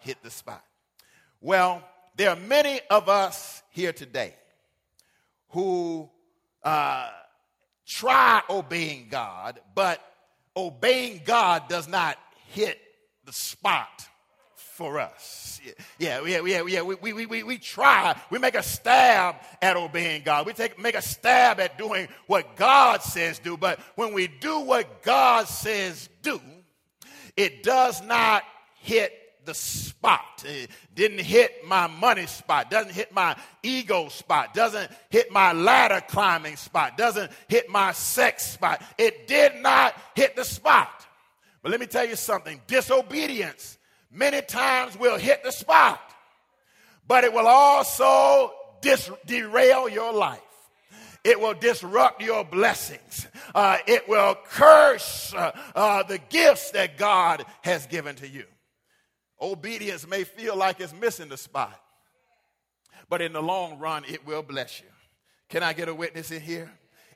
Hit 0.00 0.22
the 0.22 0.30
spot. 0.30 0.62
Well, 1.40 1.82
there 2.16 2.30
are 2.30 2.36
many 2.36 2.80
of 2.90 3.08
us 3.08 3.62
here 3.70 3.92
today 3.92 4.34
who 5.48 6.08
uh, 6.62 7.08
try 7.86 8.42
obeying 8.48 9.08
God, 9.10 9.60
but 9.74 10.00
obeying 10.56 11.22
God 11.24 11.68
does 11.68 11.88
not 11.88 12.18
hit 12.50 12.78
the 13.24 13.32
spot 13.32 14.08
for 14.54 14.98
us. 14.98 15.60
Yeah, 15.98 16.22
yeah, 16.24 16.40
yeah, 16.44 16.62
yeah. 16.66 16.82
We, 16.82 17.12
we, 17.12 17.26
we, 17.26 17.42
we 17.42 17.58
try, 17.58 18.16
we 18.30 18.38
make 18.38 18.54
a 18.54 18.62
stab 18.62 19.36
at 19.60 19.76
obeying 19.76 20.22
God. 20.22 20.46
We 20.46 20.54
take, 20.54 20.78
make 20.78 20.94
a 20.94 21.02
stab 21.02 21.60
at 21.60 21.76
doing 21.76 22.08
what 22.26 22.56
God 22.56 23.02
says 23.02 23.38
do. 23.38 23.56
But 23.56 23.78
when 23.94 24.14
we 24.14 24.26
do 24.26 24.60
what 24.60 25.02
God 25.02 25.48
says 25.48 26.08
do, 26.22 26.40
it 27.36 27.62
does 27.62 28.02
not 28.02 28.42
hit 28.80 29.12
the 29.44 29.54
spot. 29.54 30.44
It 30.44 30.70
didn't 30.94 31.20
hit 31.20 31.66
my 31.66 31.86
money 31.86 32.26
spot, 32.26 32.70
doesn't 32.70 32.92
hit 32.92 33.12
my 33.12 33.36
ego 33.62 34.08
spot, 34.08 34.54
doesn't 34.54 34.90
hit 35.10 35.30
my 35.30 35.52
ladder 35.52 36.02
climbing 36.08 36.56
spot, 36.56 36.96
doesn't 36.96 37.30
hit 37.48 37.68
my 37.68 37.92
sex 37.92 38.46
spot. 38.46 38.82
It 38.96 39.28
did 39.28 39.56
not 39.56 39.94
hit 40.14 40.36
the 40.36 40.44
spot. 40.44 41.06
But 41.62 41.70
let 41.70 41.80
me 41.80 41.86
tell 41.86 42.06
you 42.06 42.16
something 42.16 42.60
disobedience 42.66 43.78
many 44.10 44.42
times 44.42 44.98
will 44.98 45.18
hit 45.18 45.44
the 45.44 45.52
spot, 45.52 46.00
but 47.06 47.24
it 47.24 47.32
will 47.32 47.46
also 47.46 48.52
dis- 48.80 49.10
derail 49.26 49.88
your 49.88 50.12
life. 50.12 50.40
It 51.22 51.38
will 51.38 51.52
disrupt 51.52 52.22
your 52.22 52.44
blessings. 52.44 53.26
Uh, 53.54 53.76
it 53.86 54.08
will 54.08 54.36
curse 54.52 55.34
uh, 55.34 55.52
uh, 55.74 56.02
the 56.04 56.18
gifts 56.30 56.70
that 56.70 56.96
God 56.96 57.44
has 57.62 57.86
given 57.86 58.16
to 58.16 58.28
you. 58.28 58.44
Obedience 59.40 60.08
may 60.08 60.24
feel 60.24 60.56
like 60.56 60.80
it's 60.80 60.94
missing 60.94 61.28
the 61.28 61.36
spot, 61.36 61.78
but 63.08 63.20
in 63.20 63.32
the 63.32 63.42
long 63.42 63.78
run, 63.78 64.04
it 64.06 64.26
will 64.26 64.42
bless 64.42 64.80
you. 64.80 64.86
Can 65.48 65.62
I 65.62 65.72
get 65.72 65.88
a 65.88 65.94
witness 65.94 66.30
in 66.30 66.40
here? 66.40 66.70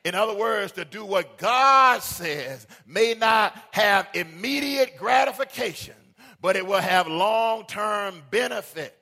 In 0.05 0.15
other 0.15 0.35
words, 0.35 0.73
to 0.73 0.85
do 0.85 1.05
what 1.05 1.39
God 1.39 2.03
says 2.03 2.67
may 2.87 3.15
not 3.15 3.57
have 3.71 4.07
immediate 4.13 4.99
gratification, 4.99 5.95
but 6.43 6.57
it 6.57 6.67
will 6.67 6.81
have 6.81 7.07
long 7.07 7.65
term 7.67 8.23
benefit 8.31 8.95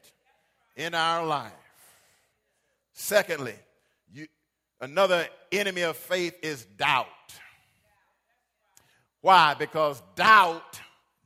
in 0.77 0.95
our 0.95 1.27
life. 1.27 1.53
Secondly, 2.93 3.55
you, 4.13 4.29
another 4.81 5.27
enemy 5.51 5.83
of 5.83 5.97
faith 5.97 6.37
is 6.41 6.65
doubt. 6.77 7.07
Why? 9.23 9.55
Because 9.55 10.01
doubt 10.15 10.81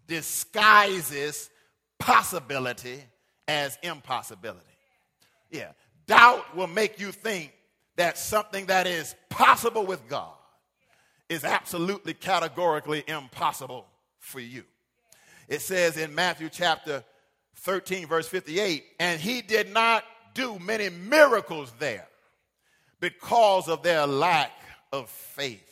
disguises 0.07 1.51
possibility 1.99 3.03
as 3.47 3.77
impossibility. 3.83 4.65
Yeah, 5.51 5.73
doubt 6.07 6.57
will 6.57 6.67
make 6.67 6.99
you 6.99 7.13
think 7.13 7.53
that 7.97 8.19
something 8.19 8.67
that 8.67 8.87
is 8.87 9.15
possible 9.29 9.85
with 9.85 10.09
God 10.09 10.35
is 11.29 11.45
absolutely 11.45 12.15
categorically 12.15 13.03
impossible 13.07 13.87
for 14.19 14.41
you. 14.41 14.65
It 15.49 15.61
says 15.61 15.97
in 15.97 16.15
Matthew 16.15 16.49
chapter 16.51 17.05
13, 17.57 18.07
verse 18.07 18.29
58, 18.29 18.85
and 19.01 19.21
he 19.21 19.43
did 19.43 19.73
not 19.73 20.05
do 20.35 20.59
many 20.59 20.91
miracles 20.91 21.73
there 21.79 22.07
because 23.01 23.69
of 23.69 23.83
their 23.83 24.07
lack 24.07 24.53
of 24.93 25.09
faith. 25.09 25.63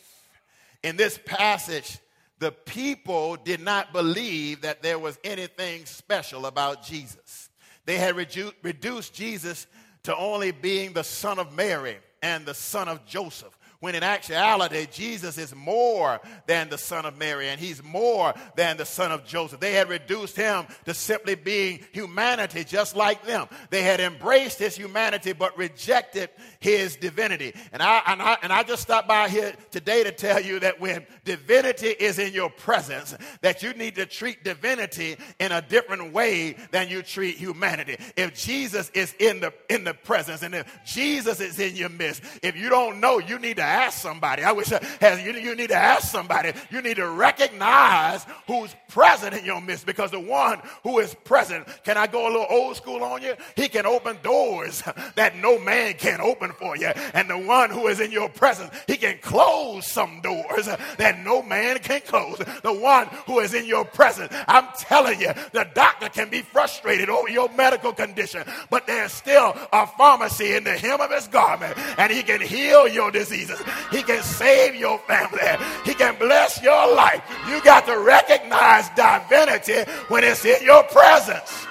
In 0.83 0.97
this 0.97 1.19
passage, 1.25 1.99
the 2.39 2.51
people 2.51 3.37
did 3.37 3.61
not 3.61 3.93
believe 3.93 4.61
that 4.61 4.81
there 4.81 4.99
was 4.99 5.17
anything 5.23 5.85
special 5.85 6.45
about 6.45 6.83
Jesus. 6.83 7.49
They 7.85 7.97
had 7.97 8.15
redu- 8.15 8.53
reduced 8.61 9.13
Jesus 9.13 9.67
to 10.03 10.15
only 10.15 10.51
being 10.51 10.93
the 10.93 11.03
son 11.03 11.39
of 11.39 11.53
Mary 11.53 11.97
and 12.21 12.45
the 12.45 12.53
son 12.53 12.87
of 12.87 13.05
Joseph 13.05 13.57
when 13.79 13.95
in 13.95 14.03
actuality, 14.03 14.87
Jesus 14.91 15.37
is 15.37 15.53
more 15.55 16.19
than 16.47 16.69
the 16.69 16.77
son 16.77 17.05
of 17.05 17.17
Mary 17.17 17.49
and 17.49 17.59
he's 17.59 17.83
more 17.83 18.33
than 18.55 18.77
the 18.77 18.85
son 18.85 19.11
of 19.11 19.25
Joseph. 19.25 19.59
They 19.59 19.73
had 19.73 19.89
reduced 19.89 20.35
him 20.35 20.65
to 20.85 20.93
simply 20.93 21.35
being 21.35 21.79
humanity 21.91 22.63
just 22.63 22.95
like 22.95 23.25
them. 23.25 23.47
They 23.69 23.83
had 23.83 23.99
embraced 23.99 24.59
his 24.59 24.75
humanity 24.75 25.33
but 25.33 25.57
rejected 25.57 26.29
his 26.59 26.95
divinity. 26.95 27.53
And 27.71 27.81
I, 27.81 28.01
and 28.07 28.21
I, 28.21 28.37
and 28.41 28.53
I 28.53 28.63
just 28.63 28.83
stopped 28.83 29.07
by 29.07 29.29
here 29.29 29.53
today 29.71 30.03
to 30.03 30.11
tell 30.11 30.41
you 30.41 30.59
that 30.61 30.79
when 30.79 31.05
divinity 31.23 31.87
is 31.87 32.19
in 32.19 32.33
your 32.33 32.49
presence, 32.49 33.15
that 33.41 33.61
you 33.61 33.73
need 33.73 33.95
to 33.95 34.05
treat 34.05 34.43
divinity 34.43 35.17
in 35.39 35.51
a 35.51 35.61
different 35.61 36.13
way 36.13 36.55
than 36.71 36.89
you 36.89 37.01
treat 37.01 37.37
humanity. 37.37 37.97
If 38.15 38.33
Jesus 38.35 38.89
is 38.93 39.13
in 39.19 39.41
the, 39.41 39.53
in 39.69 39.83
the 39.83 39.93
presence 39.93 40.41
and 40.43 40.55
if 40.55 40.79
Jesus 40.85 41.39
is 41.39 41.59
in 41.59 41.75
your 41.75 41.89
midst, 41.89 42.23
if 42.41 42.55
you 42.55 42.69
don't 42.69 42.99
know, 42.99 43.19
you 43.19 43.39
need 43.39 43.57
to 43.57 43.64
ask 43.65 43.99
somebody. 43.99 44.43
I 44.43 44.51
wish 44.51 44.71
uh, 44.71 44.79
I 44.81 45.05
had, 45.05 45.25
you, 45.25 45.33
you 45.33 45.55
need 45.55 45.69
to 45.69 45.75
ask 45.75 46.11
somebody. 46.11 46.53
You 46.69 46.81
need 46.81 46.97
to 46.97 47.09
recognize 47.09 48.25
who's 48.47 48.75
present 48.89 49.33
in 49.33 49.45
your 49.45 49.61
midst 49.61 49.85
because 49.85 50.11
the 50.11 50.19
one 50.19 50.61
who 50.83 50.99
is 50.99 51.13
present, 51.23 51.67
can 51.83 51.97
I 51.97 52.07
go 52.07 52.27
a 52.27 52.29
little 52.29 52.47
old 52.49 52.75
school 52.75 53.03
on 53.03 53.21
you? 53.21 53.35
He 53.55 53.67
can 53.67 53.85
open 53.85 54.17
doors 54.23 54.83
that 55.15 55.35
no 55.37 55.59
man 55.59 55.93
can 55.95 56.21
open 56.21 56.51
for 56.53 56.77
you. 56.77 56.87
And 57.13 57.29
the 57.29 57.37
one 57.37 57.69
who 57.69 57.87
is 57.87 57.99
in 57.99 58.11
your 58.11 58.29
presence, 58.29 58.73
he 58.87 58.97
can 58.97 59.17
close 59.21 59.87
some 59.87 60.21
doors 60.21 60.65
that 60.97 61.19
no 61.23 61.41
man 61.41 61.79
can 61.79 62.01
close. 62.01 62.37
The 62.63 62.73
one 62.73 63.07
who 63.25 63.39
is 63.39 63.53
in 63.53 63.65
your 63.65 63.85
presence, 63.85 64.33
I'm 64.47 64.67
telling 64.77 65.19
you, 65.19 65.33
the 65.51 65.67
doctor 65.73 66.09
can 66.09 66.29
be 66.29 66.41
frustrated 66.41 67.09
over 67.09 67.29
your 67.29 67.49
medical 67.49 67.93
condition, 67.93 68.43
but 68.69 68.87
there's 68.87 69.11
still 69.11 69.55
a 69.71 69.87
pharmacy 69.87 70.53
in 70.53 70.63
the 70.63 70.77
hem 70.77 71.01
of 71.01 71.11
his 71.11 71.27
garment, 71.27 71.77
and 71.97 72.11
he 72.11 72.23
can 72.23 72.41
heal 72.41 72.87
your 72.87 73.11
diseases. 73.57 73.73
He 73.91 74.03
can 74.03 74.21
save 74.23 74.75
your 74.75 74.99
family. 74.99 75.39
He 75.83 75.93
can 75.93 76.17
bless 76.17 76.61
your 76.61 76.95
life. 76.95 77.21
You 77.47 77.61
got 77.63 77.85
to 77.85 77.97
recognize 77.99 78.89
divinity 78.89 79.89
when 80.07 80.23
it's 80.23 80.45
in 80.45 80.63
your 80.63 80.83
presence. 80.83 81.65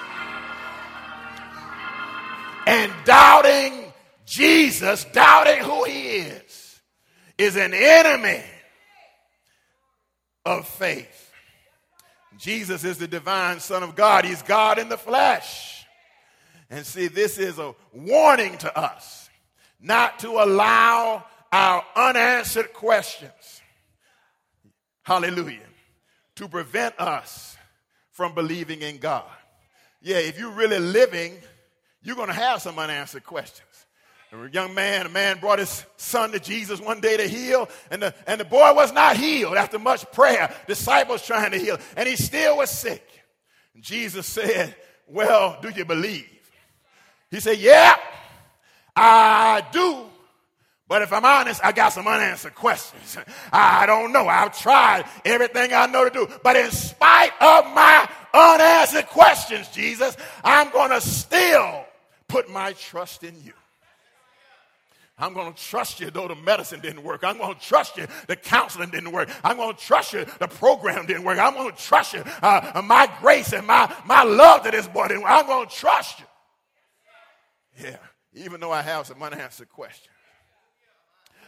And 2.67 2.91
doubting 3.05 3.93
Jesus, 4.25 5.05
doubting 5.05 5.63
who 5.63 5.83
he 5.83 6.17
is, 6.17 6.81
is 7.37 7.55
an 7.55 7.73
enemy 7.73 8.43
of 10.45 10.67
faith. 10.67 11.31
Jesus 12.37 12.83
is 12.83 12.97
the 12.97 13.07
divine 13.07 13.59
Son 13.59 13.83
of 13.83 13.95
God. 13.95 14.25
He's 14.25 14.41
God 14.41 14.79
in 14.79 14.89
the 14.89 14.97
flesh. 14.97 15.85
And 16.69 16.85
see, 16.85 17.07
this 17.07 17.37
is 17.37 17.59
a 17.59 17.75
warning 17.93 18.57
to 18.59 18.77
us 18.77 19.29
not 19.79 20.19
to 20.19 20.29
allow 20.29 21.23
our 21.55 21.85
unanswered 21.95 22.73
questions, 22.73 23.61
hallelujah, 25.03 25.69
to 26.35 26.49
prevent 26.49 26.99
us 26.99 27.55
from 28.11 28.35
believing 28.35 28.81
in 28.81 28.97
God. 28.97 29.23
Yeah, 30.01 30.17
if 30.17 30.37
you're 30.37 30.51
really 30.51 30.79
living, 30.79 31.37
you're 32.03 32.17
going 32.17 32.27
to 32.27 32.33
have 32.33 32.61
some 32.61 32.77
unanswered 32.77 33.23
questions. 33.23 33.69
A 34.33 34.49
young 34.49 34.73
man, 34.73 35.05
a 35.05 35.09
man 35.09 35.39
brought 35.39 35.59
his 35.59 35.85
son 35.95 36.33
to 36.33 36.41
Jesus 36.41 36.81
one 36.81 36.99
day 36.99 37.15
to 37.15 37.25
heal, 37.25 37.69
and 37.89 38.01
the, 38.01 38.13
and 38.27 38.37
the 38.37 38.43
boy 38.43 38.73
was 38.73 38.91
not 38.91 39.15
healed 39.15 39.55
after 39.55 39.79
much 39.79 40.11
prayer. 40.11 40.53
Disciples 40.67 41.25
trying 41.25 41.51
to 41.51 41.57
heal, 41.57 41.77
and 41.95 42.09
he 42.09 42.17
still 42.17 42.57
was 42.57 42.69
sick. 42.69 43.07
And 43.73 43.81
Jesus 43.81 44.27
said, 44.27 44.75
Well, 45.07 45.57
do 45.61 45.69
you 45.69 45.85
believe? 45.85 46.27
He 47.31 47.39
said, 47.39 47.59
Yeah, 47.59 47.95
I 48.93 49.63
do. 49.71 50.09
But 50.87 51.01
if 51.01 51.11
I'm 51.11 51.25
honest, 51.25 51.61
I 51.63 51.71
got 51.71 51.93
some 51.93 52.07
unanswered 52.07 52.53
questions. 52.53 53.17
I 53.51 53.85
don't 53.85 54.11
know. 54.11 54.27
I've 54.27 54.57
tried 54.57 55.05
everything 55.23 55.73
I 55.73 55.87
know 55.87 56.07
to 56.07 56.11
do. 56.11 56.27
But 56.43 56.55
in 56.55 56.69
spite 56.69 57.31
of 57.41 57.65
my 57.73 58.07
unanswered 58.33 59.07
questions, 59.07 59.67
Jesus, 59.69 60.15
I'm 60.43 60.69
going 60.71 60.91
to 60.91 61.01
still 61.01 61.85
put 62.27 62.49
my 62.49 62.73
trust 62.73 63.23
in 63.23 63.33
you. 63.43 63.53
I'm 65.17 65.33
going 65.33 65.53
to 65.53 65.59
trust 65.59 66.01
you 66.01 66.11
though 66.11 66.27
the 66.27 66.35
medicine 66.35 66.81
didn't 66.81 67.01
work. 67.01 67.23
I'm 67.23 67.37
going 67.37 67.55
to 67.55 67.61
trust 67.61 67.97
you 67.97 68.05
the 68.27 68.35
counseling 68.35 68.89
didn't 68.89 69.13
work. 69.13 69.29
I'm 69.43 69.55
going 69.55 69.73
to 69.73 69.81
trust 69.81 70.13
you 70.13 70.25
the 70.39 70.47
program 70.47 71.05
didn't 71.05 71.23
work. 71.23 71.39
I'm 71.39 71.53
going 71.53 71.73
to 71.73 71.81
trust 71.81 72.13
you 72.13 72.23
uh, 72.41 72.81
my 72.83 73.09
grace 73.21 73.53
and 73.53 73.65
my, 73.65 73.93
my 74.05 74.23
love 74.23 74.63
to 74.63 74.71
this 74.71 74.87
boy 74.87 75.07
didn't 75.07 75.23
work. 75.23 75.31
I'm 75.31 75.47
going 75.47 75.67
to 75.67 75.73
trust 75.73 76.19
you. 76.19 76.25
Yeah, 77.85 77.97
even 78.33 78.59
though 78.59 78.73
I 78.73 78.81
have 78.81 79.07
some 79.07 79.23
unanswered 79.23 79.69
questions. 79.69 80.14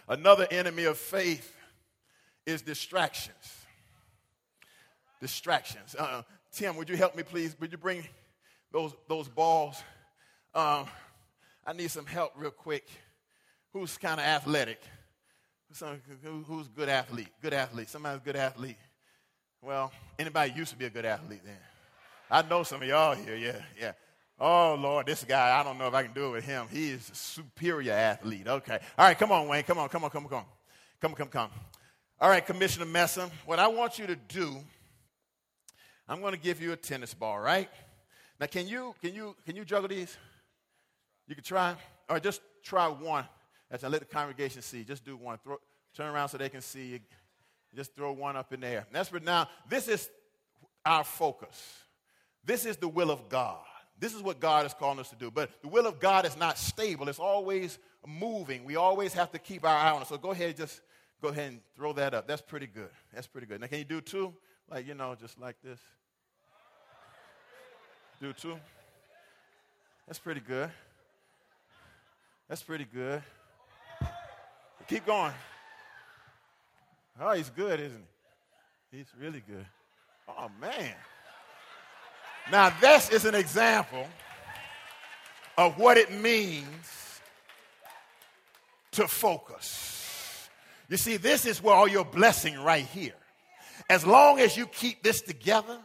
Another 0.07 0.47
enemy 0.49 0.85
of 0.85 0.97
faith 0.97 1.53
is 2.45 2.61
distractions. 2.61 3.65
Distractions. 5.19 5.95
Uh, 5.95 6.21
Tim, 6.51 6.77
would 6.77 6.89
you 6.89 6.95
help 6.95 7.15
me, 7.15 7.23
please? 7.23 7.55
Would 7.59 7.71
you 7.71 7.77
bring 7.77 8.07
those, 8.71 8.93
those 9.07 9.27
balls? 9.27 9.83
Um, 10.55 10.85
I 11.65 11.73
need 11.73 11.91
some 11.91 12.05
help 12.05 12.33
real 12.37 12.51
quick. 12.51 12.87
Who's 13.73 13.97
kind 13.97 14.19
of 14.19 14.25
athletic? 14.25 14.79
Some, 15.73 16.01
who, 16.23 16.43
who's 16.43 16.69
good 16.69 16.87
athlete? 16.87 17.27
Good 17.41 17.53
athlete. 17.53 17.89
Somebody's 17.89 18.21
good 18.23 18.37
athlete. 18.37 18.77
Well, 19.61 19.91
anybody 20.17 20.53
used 20.55 20.71
to 20.71 20.77
be 20.77 20.85
a 20.85 20.89
good 20.89 21.05
athlete 21.05 21.41
then. 21.43 21.57
I 22.31 22.41
know 22.43 22.63
some 22.63 22.81
of 22.81 22.87
y'all 22.87 23.15
here, 23.15 23.35
yeah, 23.35 23.61
yeah. 23.79 23.91
Oh, 24.39 24.77
Lord, 24.79 25.07
this 25.07 25.23
guy, 25.23 25.59
I 25.59 25.63
don't 25.63 25.79
know 25.79 25.87
if 25.87 25.93
I 25.95 26.03
can 26.03 26.13
do 26.13 26.27
it 26.27 26.31
with 26.31 26.45
him. 26.45 26.67
He 26.69 26.91
is 26.91 27.09
a 27.09 27.15
superior 27.15 27.93
athlete. 27.93 28.47
Okay. 28.47 28.79
All 28.97 29.07
right, 29.07 29.17
come 29.17 29.31
on, 29.31 29.47
Wayne. 29.47 29.63
Come 29.63 29.79
on, 29.79 29.89
come 29.89 30.03
on, 30.03 30.11
come 30.11 30.25
on, 30.25 30.29
come 30.29 30.39
on. 30.39 30.45
Come, 31.01 31.13
come, 31.13 31.27
come. 31.27 31.49
All 32.19 32.29
right, 32.29 32.45
Commissioner 32.45 32.85
Messam, 32.85 33.31
what 33.45 33.57
I 33.57 33.67
want 33.67 33.97
you 33.97 34.05
to 34.07 34.15
do, 34.15 34.57
I'm 36.07 36.21
going 36.21 36.33
to 36.33 36.39
give 36.39 36.61
you 36.61 36.71
a 36.71 36.75
tennis 36.75 37.13
ball, 37.13 37.39
right? 37.39 37.69
Now, 38.39 38.45
can 38.45 38.67
you, 38.67 38.93
can 39.01 39.13
you, 39.13 39.35
can 39.45 39.55
you 39.55 39.65
juggle 39.65 39.89
these? 39.89 40.15
You 41.27 41.35
can 41.35 41.43
try? 41.43 41.75
Right, 42.09 42.21
just 42.21 42.41
try 42.63 42.87
one. 42.87 43.25
That's 43.69 43.83
I 43.83 43.87
let 43.87 43.99
the 43.99 44.05
congregation 44.05 44.61
see. 44.61 44.83
Just 44.83 45.03
do 45.03 45.17
one. 45.17 45.39
Throw, 45.43 45.57
turn 45.95 46.13
around 46.13 46.29
so 46.29 46.37
they 46.37 46.49
can 46.49 46.61
see 46.61 46.87
you. 46.87 46.99
Just 47.75 47.95
throw 47.95 48.13
one 48.13 48.35
up 48.35 48.53
in 48.53 48.61
the 48.61 48.67
air. 48.67 48.87
That's 48.91 49.09
for 49.09 49.19
now. 49.19 49.49
This 49.69 49.87
is 49.87 50.09
our 50.85 51.03
focus. 51.03 51.79
This 52.45 52.65
is 52.65 52.77
the 52.77 52.87
will 52.87 53.11
of 53.11 53.27
God. 53.29 53.59
This 53.99 54.13
is 54.13 54.21
what 54.21 54.39
God 54.39 54.65
is 54.65 54.73
calling 54.73 54.99
us 54.99 55.09
to 55.09 55.15
do. 55.15 55.31
But 55.31 55.49
the 55.61 55.67
will 55.67 55.87
of 55.87 55.99
God 55.99 56.25
is 56.25 56.37
not 56.37 56.57
stable, 56.57 57.09
it's 57.09 57.19
always 57.19 57.79
moving. 58.05 58.63
We 58.63 58.75
always 58.75 59.13
have 59.13 59.31
to 59.31 59.39
keep 59.39 59.65
our 59.65 59.75
eye 59.75 59.91
on 59.91 60.01
it. 60.01 60.07
So 60.07 60.17
go 60.17 60.31
ahead, 60.31 60.55
just 60.57 60.81
go 61.21 61.29
ahead 61.29 61.51
and 61.51 61.61
throw 61.75 61.93
that 61.93 62.13
up. 62.13 62.27
That's 62.27 62.41
pretty 62.41 62.67
good. 62.67 62.89
That's 63.13 63.27
pretty 63.27 63.47
good. 63.47 63.61
Now, 63.61 63.67
can 63.67 63.79
you 63.79 63.85
do 63.85 64.01
two? 64.01 64.33
Like, 64.69 64.87
you 64.87 64.93
know, 64.93 65.15
just 65.15 65.39
like 65.39 65.55
this. 65.63 65.79
Do 68.21 68.33
two. 68.33 68.57
That's 70.07 70.19
pretty 70.19 70.41
good. 70.41 70.69
That's 72.47 72.63
pretty 72.63 72.85
good. 72.85 73.21
Keep 74.87 75.05
going. 75.05 75.33
Oh, 77.19 77.33
he's 77.33 77.49
good, 77.49 77.79
isn't 77.79 78.05
he? 78.91 78.97
He's 78.97 79.07
really 79.19 79.43
good. 79.45 79.65
Oh, 80.29 80.49
man. 80.61 80.93
Now, 82.51 82.73
this 82.79 83.09
is 83.09 83.25
an 83.25 83.35
example 83.35 84.07
of 85.57 85.77
what 85.77 85.97
it 85.97 86.11
means 86.11 87.19
to 88.91 89.07
focus. 89.07 90.49
You 90.89 90.97
see, 90.97 91.17
this 91.17 91.45
is 91.45 91.61
where 91.61 91.75
all 91.75 91.87
your 91.87 92.05
blessing 92.05 92.57
right 92.59 92.85
here. 92.85 93.15
As 93.89 94.05
long 94.05 94.39
as 94.39 94.55
you 94.55 94.65
keep 94.67 95.03
this 95.03 95.21
together, 95.21 95.77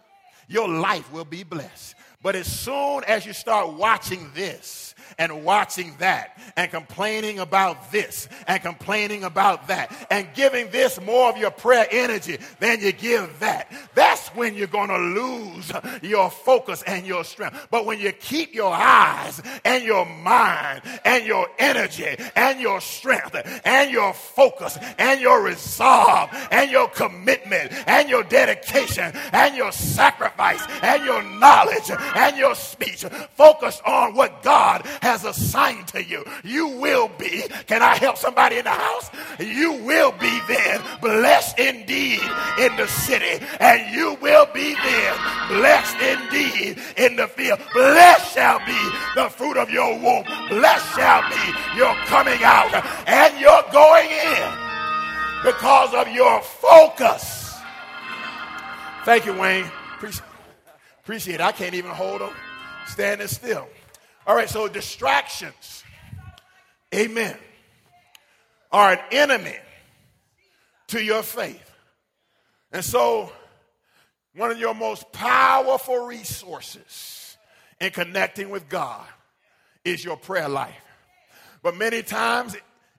your 0.48 0.68
life 0.68 1.11
will 1.12 1.25
be 1.25 1.42
blessed. 1.42 1.94
But 2.22 2.37
as 2.37 2.46
soon 2.46 3.03
as 3.05 3.27
you 3.27 3.33
start 3.33 3.72
watching 3.72 4.31
this 4.33 4.94
and 5.18 5.44
watching 5.44 5.94
that 5.98 6.38
and 6.57 6.70
complaining 6.70 7.40
about 7.40 7.90
this 7.90 8.29
and 8.46 8.62
complaining 8.62 9.25
about 9.25 9.66
that 9.68 10.07
and 10.09 10.29
giving 10.33 10.70
this 10.70 11.01
more 11.01 11.29
of 11.31 11.37
your 11.37 11.51
prayer 11.51 11.87
energy 11.90 12.38
than 12.61 12.81
you 12.81 12.92
give 12.92 13.40
that, 13.40 13.72
that's 13.94 14.21
when 14.35 14.55
you're 14.55 14.66
going 14.66 14.88
to 14.88 14.99
lose 14.99 15.73
your 16.03 16.31
focus 16.31 16.83
and 16.87 17.07
your 17.07 17.25
strength. 17.25 17.68
But 17.71 17.87
when 17.87 18.01
you 18.01 18.12
keep 18.12 18.55
your 18.55 18.73
eyes 18.73 19.40
and 19.64 19.85
your 19.85 20.07
mind 20.07 20.83
and 21.05 21.25
your 21.27 21.49
energy 21.59 22.16
and 22.37 22.61
your 22.61 22.81
strength 22.81 23.37
and 23.64 23.90
your 23.90 24.12
focus 24.12 24.79
and 24.99 25.21
your 25.21 25.42
resolve 25.42 26.31
and 26.51 26.71
your 26.71 26.88
commitment 26.88 27.73
and 27.87 28.09
your 28.09 28.23
dedication 28.25 29.12
and 29.33 29.57
your 29.57 29.73
sacrifice 29.73 30.62
and 30.83 31.05
your 31.05 31.23
knowledge 31.23 31.90
and 31.90 32.37
your 32.37 32.55
speech 32.55 33.05
focused 33.37 33.83
on 33.85 34.14
what 34.14 34.42
God 34.42 34.85
has 35.01 35.25
assigned 35.25 35.88
to 35.88 36.03
you, 36.03 36.25
you 36.45 36.68
will 36.68 37.09
be. 37.18 37.45
Can 37.66 37.83
I 37.83 37.97
help 37.97 38.16
somebody 38.16 38.59
in 38.59 38.64
the 38.64 38.71
house? 38.71 39.11
You 39.38 39.73
will 39.85 40.12
be 40.12 40.40
then 40.49 40.81
blessed 41.01 41.59
indeed 41.59 42.21
in 42.61 42.77
the 42.77 42.87
city, 42.87 43.45
and 43.61 43.95
you 43.95 44.16
will 44.22 44.46
be 44.54 44.74
then 44.74 45.16
blessed 45.48 45.96
indeed 46.00 46.78
in 46.96 47.16
the 47.16 47.26
field. 47.26 47.61
Blessed 47.74 48.35
shall 48.35 48.58
be 48.61 48.90
the 49.14 49.28
fruit 49.28 49.56
of 49.56 49.70
your 49.70 49.98
womb. 49.98 50.24
Blessed 50.48 50.94
shall 50.94 51.28
be 51.28 51.76
your 51.76 51.94
coming 52.06 52.42
out 52.42 52.72
and 53.06 53.40
your 53.40 53.62
going 53.72 54.08
in 54.08 54.52
because 55.44 55.92
of 55.94 56.08
your 56.14 56.40
focus. 56.40 57.54
Thank 59.04 59.26
you, 59.26 59.35
Wayne. 59.35 59.70
Appreciate, 59.96 60.24
appreciate 61.02 61.35
it. 61.35 61.40
I 61.40 61.52
can't 61.52 61.74
even 61.74 61.90
hold 61.90 62.20
them 62.20 62.32
standing 62.87 63.26
still. 63.26 63.66
All 64.26 64.37
right, 64.37 64.48
so 64.48 64.68
distractions, 64.68 65.82
amen, 66.94 67.37
are 68.70 68.92
an 68.92 69.00
enemy 69.11 69.56
to 70.88 71.02
your 71.02 71.24
faith. 71.24 71.70
And 72.70 72.85
so, 72.85 73.32
one 74.35 74.51
of 74.51 74.59
your 74.59 74.75
most 74.75 75.12
powerful 75.12 76.07
resources 76.07 77.37
in 77.81 77.90
connecting 77.90 78.51
with 78.51 78.68
God 78.68 79.07
is 79.85 80.05
your 80.05 80.16
prayer 80.16 80.49
life. 80.49 80.75
But 81.62 81.77
many 81.77 82.03
times, 82.03 82.57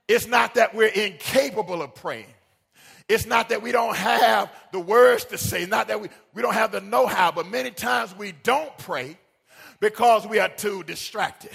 it's 0.08 0.26
not 0.26 0.54
that 0.54 0.74
we're 0.74 0.88
incapable 0.88 1.82
of 1.82 1.94
praying. 1.94 2.26
It's 3.08 3.26
not 3.26 3.50
that 3.50 3.62
we 3.62 3.72
don't 3.72 3.96
have 3.96 4.50
the 4.72 4.80
words 4.80 5.26
to 5.26 5.38
say, 5.38 5.66
not 5.66 5.88
that 5.88 6.00
we, 6.00 6.08
we 6.32 6.40
don't 6.40 6.54
have 6.54 6.72
the 6.72 6.80
know 6.80 7.06
how, 7.06 7.32
but 7.32 7.46
many 7.46 7.70
times 7.70 8.16
we 8.16 8.32
don't 8.32 8.76
pray 8.78 9.18
because 9.84 10.26
we 10.26 10.38
are 10.38 10.48
too 10.48 10.82
distracted. 10.84 11.50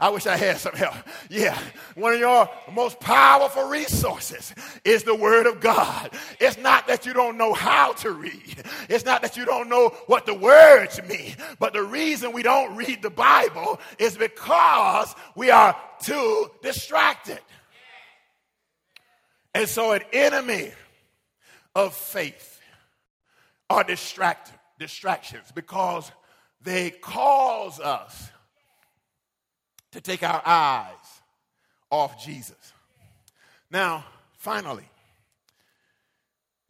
I 0.00 0.08
wish 0.08 0.26
I 0.26 0.36
had 0.36 0.56
some 0.56 0.74
help. 0.74 0.96
Yeah, 1.30 1.56
one 1.94 2.12
of 2.12 2.18
your 2.18 2.50
most 2.72 2.98
powerful 2.98 3.68
resources 3.68 4.52
is 4.84 5.04
the 5.04 5.14
Word 5.14 5.46
of 5.46 5.60
God. 5.60 6.10
It's 6.40 6.58
not 6.58 6.88
that 6.88 7.06
you 7.06 7.12
don't 7.12 7.38
know 7.38 7.52
how 7.52 7.92
to 7.92 8.10
read, 8.10 8.64
it's 8.88 9.04
not 9.04 9.22
that 9.22 9.36
you 9.36 9.44
don't 9.44 9.68
know 9.68 9.90
what 10.08 10.26
the 10.26 10.34
words 10.34 11.00
mean, 11.08 11.36
but 11.60 11.72
the 11.72 11.84
reason 11.84 12.32
we 12.32 12.42
don't 12.42 12.74
read 12.74 13.00
the 13.00 13.10
Bible 13.10 13.78
is 14.00 14.16
because 14.16 15.14
we 15.36 15.52
are 15.52 15.76
too 16.02 16.50
distracted. 16.60 17.38
And 19.54 19.68
so, 19.68 19.92
an 19.92 20.02
enemy 20.12 20.72
of 21.76 21.94
faith 21.94 22.60
are 23.70 23.84
distract, 23.84 24.50
distractions 24.80 25.52
because 25.54 26.10
they 26.62 26.90
cause 26.90 27.80
us 27.80 28.30
to 29.92 30.00
take 30.00 30.22
our 30.22 30.42
eyes 30.44 30.94
off 31.90 32.22
Jesus. 32.24 32.72
Now, 33.70 34.04
finally, 34.38 34.88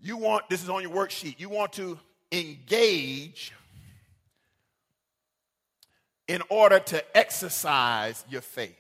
you 0.01 0.17
want, 0.17 0.49
this 0.49 0.63
is 0.63 0.69
on 0.69 0.83
your 0.83 0.93
worksheet, 0.93 1.41
you 1.41 1.49
want 1.49 1.73
to 1.75 1.99
engage 2.31 3.53
in 6.29 6.43
order 6.51 6.79
to 6.79 7.17
exercise 7.17 8.25
your 8.29 8.43
faith. 8.43 8.75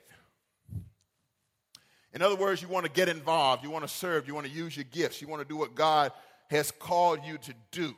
In 2.12 2.22
other 2.22 2.36
words, 2.36 2.62
you 2.62 2.68
want 2.68 2.86
to 2.86 2.92
get 2.92 3.08
involved, 3.08 3.64
you 3.64 3.70
want 3.70 3.86
to 3.86 3.92
serve, 3.92 4.26
you 4.26 4.34
want 4.34 4.46
to 4.46 4.52
use 4.52 4.76
your 4.76 4.86
gifts, 4.90 5.20
you 5.20 5.28
want 5.28 5.42
to 5.42 5.48
do 5.48 5.56
what 5.56 5.74
God 5.74 6.12
has 6.50 6.70
called 6.70 7.20
you 7.24 7.38
to 7.38 7.54
do 7.70 7.94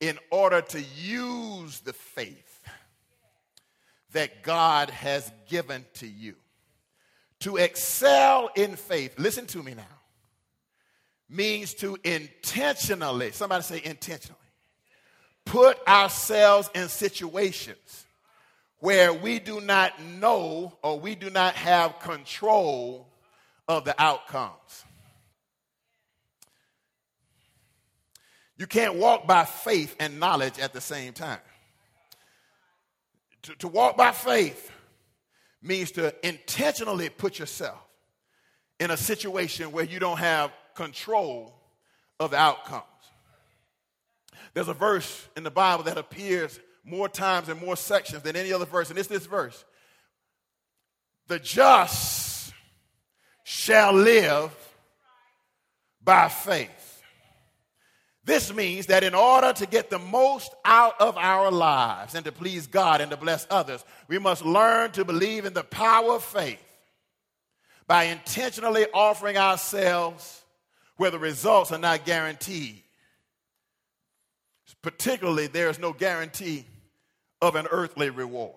in 0.00 0.18
order 0.30 0.62
to 0.62 0.80
use 0.80 1.80
the 1.80 1.92
faith 1.92 2.62
that 4.12 4.42
God 4.42 4.90
has 4.90 5.30
given 5.48 5.84
to 5.94 6.06
you. 6.06 6.34
To 7.40 7.56
excel 7.56 8.50
in 8.54 8.76
faith, 8.76 9.18
listen 9.18 9.46
to 9.46 9.62
me 9.62 9.74
now, 9.74 9.82
means 11.28 11.74
to 11.74 11.96
intentionally, 12.04 13.30
somebody 13.32 13.62
say 13.62 13.80
intentionally, 13.84 14.36
put 15.44 15.78
ourselves 15.86 16.68
in 16.74 16.88
situations 16.88 18.06
where 18.78 19.12
we 19.12 19.38
do 19.38 19.60
not 19.60 20.02
know 20.02 20.76
or 20.82 20.98
we 20.98 21.14
do 21.14 21.30
not 21.30 21.54
have 21.54 21.98
control 22.00 23.06
of 23.68 23.84
the 23.84 24.00
outcomes. 24.02 24.84
You 28.60 28.66
can't 28.66 28.96
walk 28.96 29.26
by 29.26 29.46
faith 29.46 29.96
and 29.98 30.20
knowledge 30.20 30.58
at 30.58 30.74
the 30.74 30.82
same 30.82 31.14
time. 31.14 31.38
To, 33.44 33.54
to 33.54 33.68
walk 33.68 33.96
by 33.96 34.12
faith 34.12 34.70
means 35.62 35.92
to 35.92 36.14
intentionally 36.22 37.08
put 37.08 37.38
yourself 37.38 37.78
in 38.78 38.90
a 38.90 38.98
situation 38.98 39.72
where 39.72 39.86
you 39.86 39.98
don't 39.98 40.18
have 40.18 40.52
control 40.74 41.54
of 42.18 42.32
the 42.32 42.36
outcomes. 42.36 42.84
There's 44.52 44.68
a 44.68 44.74
verse 44.74 45.26
in 45.38 45.42
the 45.42 45.50
Bible 45.50 45.84
that 45.84 45.96
appears 45.96 46.60
more 46.84 47.08
times 47.08 47.48
in 47.48 47.58
more 47.58 47.78
sections 47.78 48.22
than 48.24 48.36
any 48.36 48.52
other 48.52 48.66
verse, 48.66 48.90
and 48.90 48.98
it's 48.98 49.08
this 49.08 49.24
verse 49.24 49.64
The 51.28 51.38
just 51.38 52.52
shall 53.42 53.94
live 53.94 54.52
by 56.04 56.28
faith. 56.28 56.89
This 58.30 58.54
means 58.54 58.86
that 58.86 59.02
in 59.02 59.12
order 59.12 59.52
to 59.54 59.66
get 59.66 59.90
the 59.90 59.98
most 59.98 60.54
out 60.64 61.00
of 61.00 61.18
our 61.18 61.50
lives 61.50 62.14
and 62.14 62.24
to 62.24 62.30
please 62.30 62.68
God 62.68 63.00
and 63.00 63.10
to 63.10 63.16
bless 63.16 63.44
others, 63.50 63.84
we 64.06 64.20
must 64.20 64.44
learn 64.44 64.92
to 64.92 65.04
believe 65.04 65.46
in 65.46 65.52
the 65.52 65.64
power 65.64 66.14
of 66.14 66.22
faith 66.22 66.62
by 67.88 68.04
intentionally 68.04 68.86
offering 68.94 69.36
ourselves 69.36 70.44
where 70.96 71.10
the 71.10 71.18
results 71.18 71.72
are 71.72 71.78
not 71.80 72.04
guaranteed. 72.04 72.84
Particularly, 74.80 75.48
there 75.48 75.68
is 75.68 75.80
no 75.80 75.92
guarantee 75.92 76.66
of 77.42 77.56
an 77.56 77.66
earthly 77.68 78.10
reward. 78.10 78.54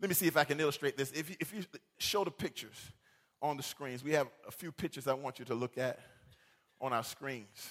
Let 0.00 0.08
me 0.08 0.14
see 0.14 0.28
if 0.28 0.38
I 0.38 0.44
can 0.44 0.58
illustrate 0.58 0.96
this. 0.96 1.12
If 1.12 1.28
you, 1.28 1.36
if 1.40 1.52
you 1.52 1.62
show 1.98 2.24
the 2.24 2.30
pictures 2.30 2.90
on 3.42 3.56
the 3.56 3.62
screens. 3.62 4.04
We 4.04 4.12
have 4.12 4.28
a 4.46 4.50
few 4.50 4.72
pictures 4.72 5.06
I 5.06 5.14
want 5.14 5.38
you 5.38 5.44
to 5.46 5.54
look 5.54 5.78
at 5.78 5.98
on 6.80 6.92
our 6.92 7.04
screens. 7.04 7.70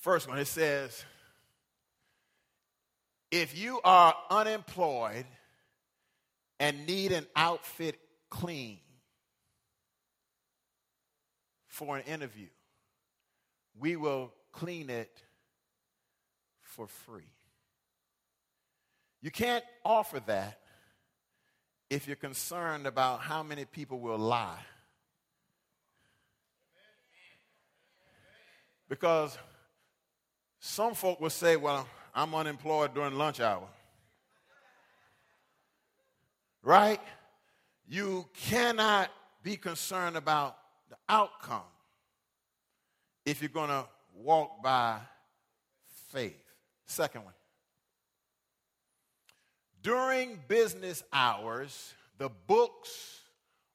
First 0.00 0.28
one, 0.28 0.38
it 0.38 0.46
says, 0.46 1.02
if 3.30 3.56
you 3.56 3.80
are 3.84 4.14
unemployed 4.30 5.24
and 6.60 6.86
need 6.86 7.10
an 7.10 7.26
outfit 7.34 7.98
clean 8.28 8.78
for 11.66 11.96
an 11.96 12.04
interview, 12.04 12.48
we 13.78 13.96
will 13.96 14.32
clean 14.52 14.90
it 14.90 15.22
for 16.74 16.86
free. 16.86 17.22
You 19.22 19.30
can't 19.30 19.64
offer 19.84 20.20
that 20.26 20.58
if 21.88 22.06
you're 22.06 22.16
concerned 22.16 22.86
about 22.86 23.20
how 23.20 23.42
many 23.42 23.64
people 23.64 24.00
will 24.00 24.18
lie. 24.18 24.58
Because 28.88 29.38
some 30.58 30.94
folk 30.94 31.20
will 31.20 31.30
say, 31.30 31.56
well, 31.56 31.88
I'm 32.14 32.34
unemployed 32.34 32.94
during 32.94 33.14
lunch 33.14 33.40
hour. 33.40 33.68
Right? 36.62 37.00
You 37.88 38.26
cannot 38.34 39.10
be 39.42 39.56
concerned 39.56 40.16
about 40.16 40.56
the 40.90 40.96
outcome 41.08 41.62
if 43.24 43.40
you're 43.40 43.48
going 43.48 43.68
to 43.68 43.86
walk 44.14 44.62
by 44.62 44.98
faith. 46.08 46.43
Second 46.86 47.24
one. 47.24 47.34
During 49.82 50.40
business 50.48 51.02
hours, 51.12 51.92
the 52.18 52.30
books 52.46 53.20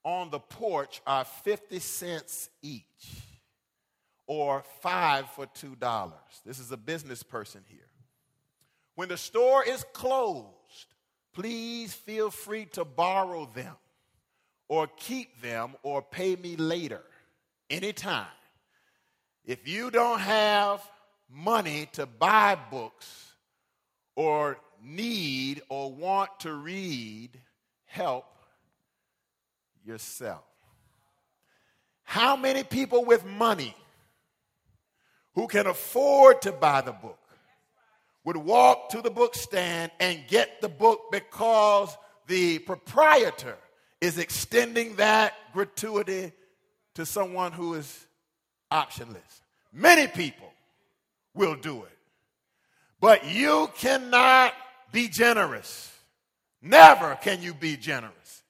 on 0.04 0.30
the 0.32 0.40
porch 0.40 1.02
are 1.06 1.26
50 1.26 1.80
cents 1.80 2.50
each 2.62 2.84
or 4.26 4.64
five 4.82 5.30
for 5.32 5.46
$2. 5.48 6.12
This 6.46 6.60
is 6.60 6.72
a 6.72 6.78
business 6.78 7.24
person 7.24 7.62
here. 7.68 7.80
When 8.96 9.10
the 9.10 9.18
store 9.18 9.64
is 9.64 9.86
closed, 9.94 10.48
please 11.34 11.94
feel 11.94 12.32
free 12.32 12.66
to 12.66 12.86
borrow 12.86 13.46
them 13.54 13.76
or 14.68 14.88
keep 14.88 15.42
them 15.42 15.76
or 15.84 16.02
pay 16.02 16.36
me 16.36 16.56
later 16.56 17.02
anytime. 17.70 18.28
If 19.46 19.68
you 19.68 19.90
don't 19.90 20.20
have 20.20 20.82
money 21.30 21.88
to 21.94 22.06
buy 22.06 22.58
books 22.70 23.34
or 24.16 24.58
need 24.84 25.62
or 25.70 25.92
want 25.92 26.30
to 26.42 26.54
read, 26.54 27.30
help 27.86 28.26
yourself. 29.86 30.44
How 32.04 32.36
many 32.36 32.64
people 32.64 33.06
with 33.06 33.26
money 33.26 33.76
who 35.36 35.48
can 35.48 35.68
afford 35.68 36.42
to 36.42 36.52
buy 36.52 36.82
the 36.82 36.92
book 36.92 37.20
would 38.24 38.38
walk 38.38 38.90
to 38.90 39.02
the 39.02 39.12
bookstand 39.12 39.92
and 40.00 40.20
get 40.28 40.62
the 40.62 40.70
book 40.70 41.12
because 41.12 41.96
the 42.28 42.60
proprietor 42.60 43.58
is 44.02 44.18
extending 44.18 44.96
that 44.96 45.34
gratuity 45.54 46.32
to 46.96 47.06
someone 47.06 47.52
who 47.52 47.76
is 47.76 48.08
optionless? 48.72 49.42
Many 49.72 50.08
people 50.08 50.49
will 51.34 51.56
do 51.56 51.84
it. 51.84 51.98
But 53.00 53.26
you 53.26 53.70
cannot 53.78 54.54
be 54.92 55.08
generous. 55.08 55.94
Never 56.62 57.16
can 57.16 57.42
you 57.42 57.54
be 57.54 57.78
generous 57.78 58.44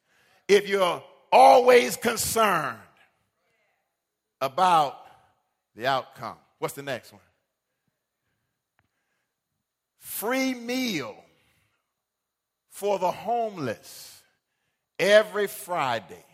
if 0.48 0.68
you're 0.68 1.04
always 1.32 1.96
concerned 1.96 2.78
about 4.42 4.98
the 5.76 5.88
outcome. 5.88 6.38
What's 6.58 6.74
the 6.74 6.84
next 6.84 7.12
one? 7.12 7.22
Free 10.00 10.54
meal 10.54 11.16
for 12.70 12.98
the 12.98 13.12
homeless 13.12 14.22
every 14.98 15.48
Friday 15.48 16.26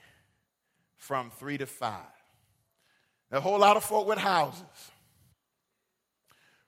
from 0.97 1.29
3 1.31 1.57
to 1.59 1.65
5. 1.65 1.93
A 3.31 3.39
whole 3.41 3.59
lot 3.59 3.75
of 3.75 3.83
folk 3.83 4.07
with 4.07 4.17
houses 4.17 4.61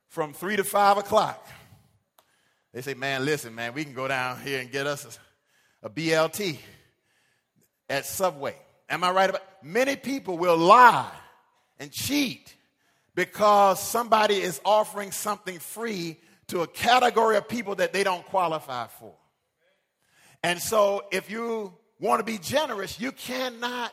from 0.08 0.34
3 0.34 0.58
to 0.58 0.64
5 0.64 0.98
o'clock. 0.98 1.48
They 2.74 2.82
say, 2.82 2.94
man, 2.94 3.26
listen, 3.26 3.56
man, 3.56 3.74
we 3.74 3.84
can 3.84 3.94
go 3.94 4.08
down 4.08 4.40
here 4.42 4.60
and 4.60 4.72
get 4.72 4.88
us 4.88 5.20
a, 5.84 5.88
a 5.88 5.90
BLT 5.90 6.58
at 7.90 8.06
Subway. 8.06 8.56
Am 8.90 9.04
I 9.04 9.12
right 9.12 9.30
about 9.30 9.44
Many 9.64 9.96
people 9.96 10.38
will 10.38 10.58
lie 10.58 11.12
and 11.80 11.92
cheat 11.92 12.56
because 13.16 13.82
somebody 13.82 14.36
is 14.36 14.62
offering 14.64 15.12
something 15.12 15.60
free 15.60 16.18
to 16.48 16.62
a 16.62 16.68
category 16.68 17.36
of 17.36 17.50
people 17.50 17.76
that 17.76 17.92
they 17.92 18.04
don't 18.04 18.26
qualify 18.26 18.88
for. 18.88 19.14
And 20.44 20.62
so 20.62 21.04
if 21.12 21.30
you 21.30 21.74
want 22.00 22.20
to 22.20 22.24
be 22.24 22.38
generous, 22.38 23.00
you 23.00 23.12
cannot 23.12 23.92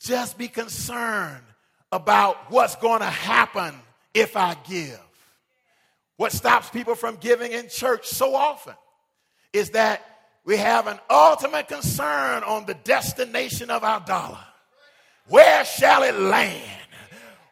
just 0.00 0.38
be 0.38 0.48
concerned 0.48 1.44
about 1.92 2.50
what's 2.50 2.76
going 2.76 3.00
to 3.00 3.06
happen 3.06 3.74
if 4.14 4.36
I 4.36 4.56
give. 4.66 5.00
What 6.16 6.32
stops 6.32 6.70
people 6.70 6.94
from 6.94 7.16
giving 7.16 7.52
in 7.52 7.68
church 7.68 8.06
so 8.06 8.34
often 8.34 8.74
is 9.52 9.70
that 9.70 10.02
we 10.44 10.56
have 10.56 10.86
an 10.86 10.98
ultimate 11.10 11.68
concern 11.68 12.42
on 12.44 12.66
the 12.66 12.74
destination 12.74 13.70
of 13.70 13.82
our 13.82 14.00
dollar. 14.00 14.44
Where 15.28 15.64
shall 15.64 16.02
it 16.02 16.14
land? 16.14 16.62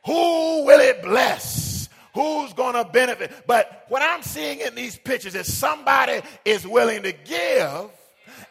Who 0.04 0.64
will 0.64 0.80
it 0.80 1.02
bless? 1.02 1.88
Who's 2.14 2.52
going 2.52 2.74
to 2.74 2.84
benefit? 2.84 3.32
But 3.46 3.86
what 3.88 4.02
I'm 4.02 4.22
seeing 4.22 4.60
in 4.60 4.74
these 4.74 4.98
pictures 4.98 5.34
is 5.34 5.52
somebody 5.52 6.20
is 6.44 6.66
willing 6.66 7.02
to 7.04 7.12
give 7.12 7.90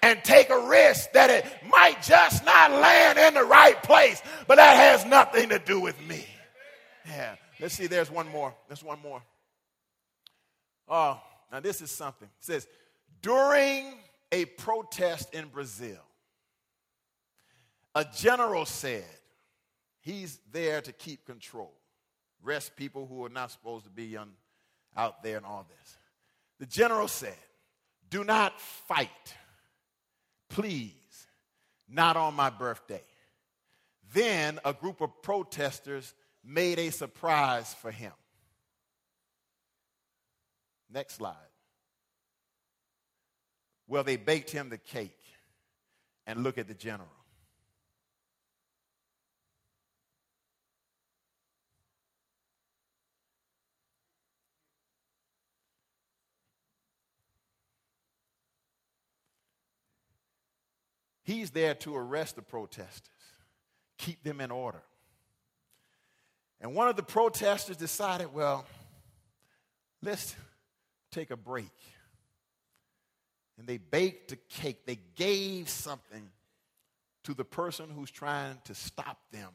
and 0.01 0.23
take 0.23 0.49
a 0.49 0.67
risk 0.67 1.11
that 1.11 1.29
it 1.29 1.45
might 1.69 2.01
just 2.01 2.43
not 2.43 2.71
land 2.71 3.19
in 3.19 3.35
the 3.35 3.43
right 3.43 3.81
place, 3.83 4.21
but 4.47 4.55
that 4.55 4.75
has 4.75 5.05
nothing 5.05 5.49
to 5.49 5.59
do 5.59 5.79
with 5.79 5.99
me. 6.07 6.25
Yeah. 7.07 7.35
Let's 7.61 7.75
see, 7.75 7.85
there's 7.85 8.09
one 8.09 8.27
more. 8.27 8.55
There's 8.67 8.83
one 8.83 8.99
more. 9.01 9.21
Oh, 10.89 11.21
now 11.51 11.59
this 11.59 11.79
is 11.79 11.91
something. 11.91 12.27
It 12.39 12.43
says, 12.43 12.67
during 13.21 13.93
a 14.31 14.45
protest 14.45 15.33
in 15.35 15.47
Brazil, 15.47 15.99
a 17.93 18.03
general 18.15 18.65
said 18.65 19.05
he's 19.99 20.39
there 20.51 20.81
to 20.81 20.91
keep 20.91 21.25
control, 21.25 21.71
rest 22.41 22.75
people 22.75 23.05
who 23.05 23.23
are 23.25 23.29
not 23.29 23.51
supposed 23.51 23.85
to 23.85 23.91
be 23.91 24.17
out 24.97 25.21
there 25.21 25.37
and 25.37 25.45
all 25.45 25.67
this. 25.69 25.97
The 26.57 26.65
general 26.65 27.07
said, 27.07 27.37
Do 28.09 28.23
not 28.23 28.59
fight, 28.59 29.35
please, 30.49 31.27
not 31.87 32.17
on 32.17 32.33
my 32.33 32.49
birthday. 32.49 33.03
Then 34.13 34.59
a 34.65 34.73
group 34.73 34.99
of 34.99 35.21
protesters 35.21 36.15
made 36.43 36.79
a 36.79 36.89
surprise 36.89 37.73
for 37.73 37.91
him. 37.91 38.13
Next 40.91 41.15
slide. 41.15 41.35
Well, 43.87 44.03
they 44.03 44.17
baked 44.17 44.51
him 44.51 44.69
the 44.69 44.77
cake. 44.77 45.17
And 46.27 46.43
look 46.43 46.57
at 46.57 46.67
the 46.67 46.73
general. 46.73 47.09
He's 61.23 61.51
there 61.51 61.75
to 61.75 61.95
arrest 61.95 62.35
the 62.35 62.41
protesters, 62.41 63.09
keep 63.97 64.23
them 64.23 64.41
in 64.41 64.51
order. 64.51 64.83
And 66.61 66.75
one 66.75 66.87
of 66.87 66.95
the 66.95 67.03
protesters 67.03 67.75
decided, 67.75 68.31
well, 68.33 68.65
let's 70.03 70.35
take 71.11 71.31
a 71.31 71.37
break. 71.37 71.71
And 73.57 73.67
they 73.67 73.77
baked 73.77 74.31
a 74.31 74.35
cake. 74.35 74.85
They 74.85 74.99
gave 75.15 75.67
something 75.69 76.29
to 77.23 77.33
the 77.33 77.43
person 77.43 77.89
who's 77.89 78.11
trying 78.11 78.57
to 78.65 78.75
stop 78.75 79.17
them 79.31 79.49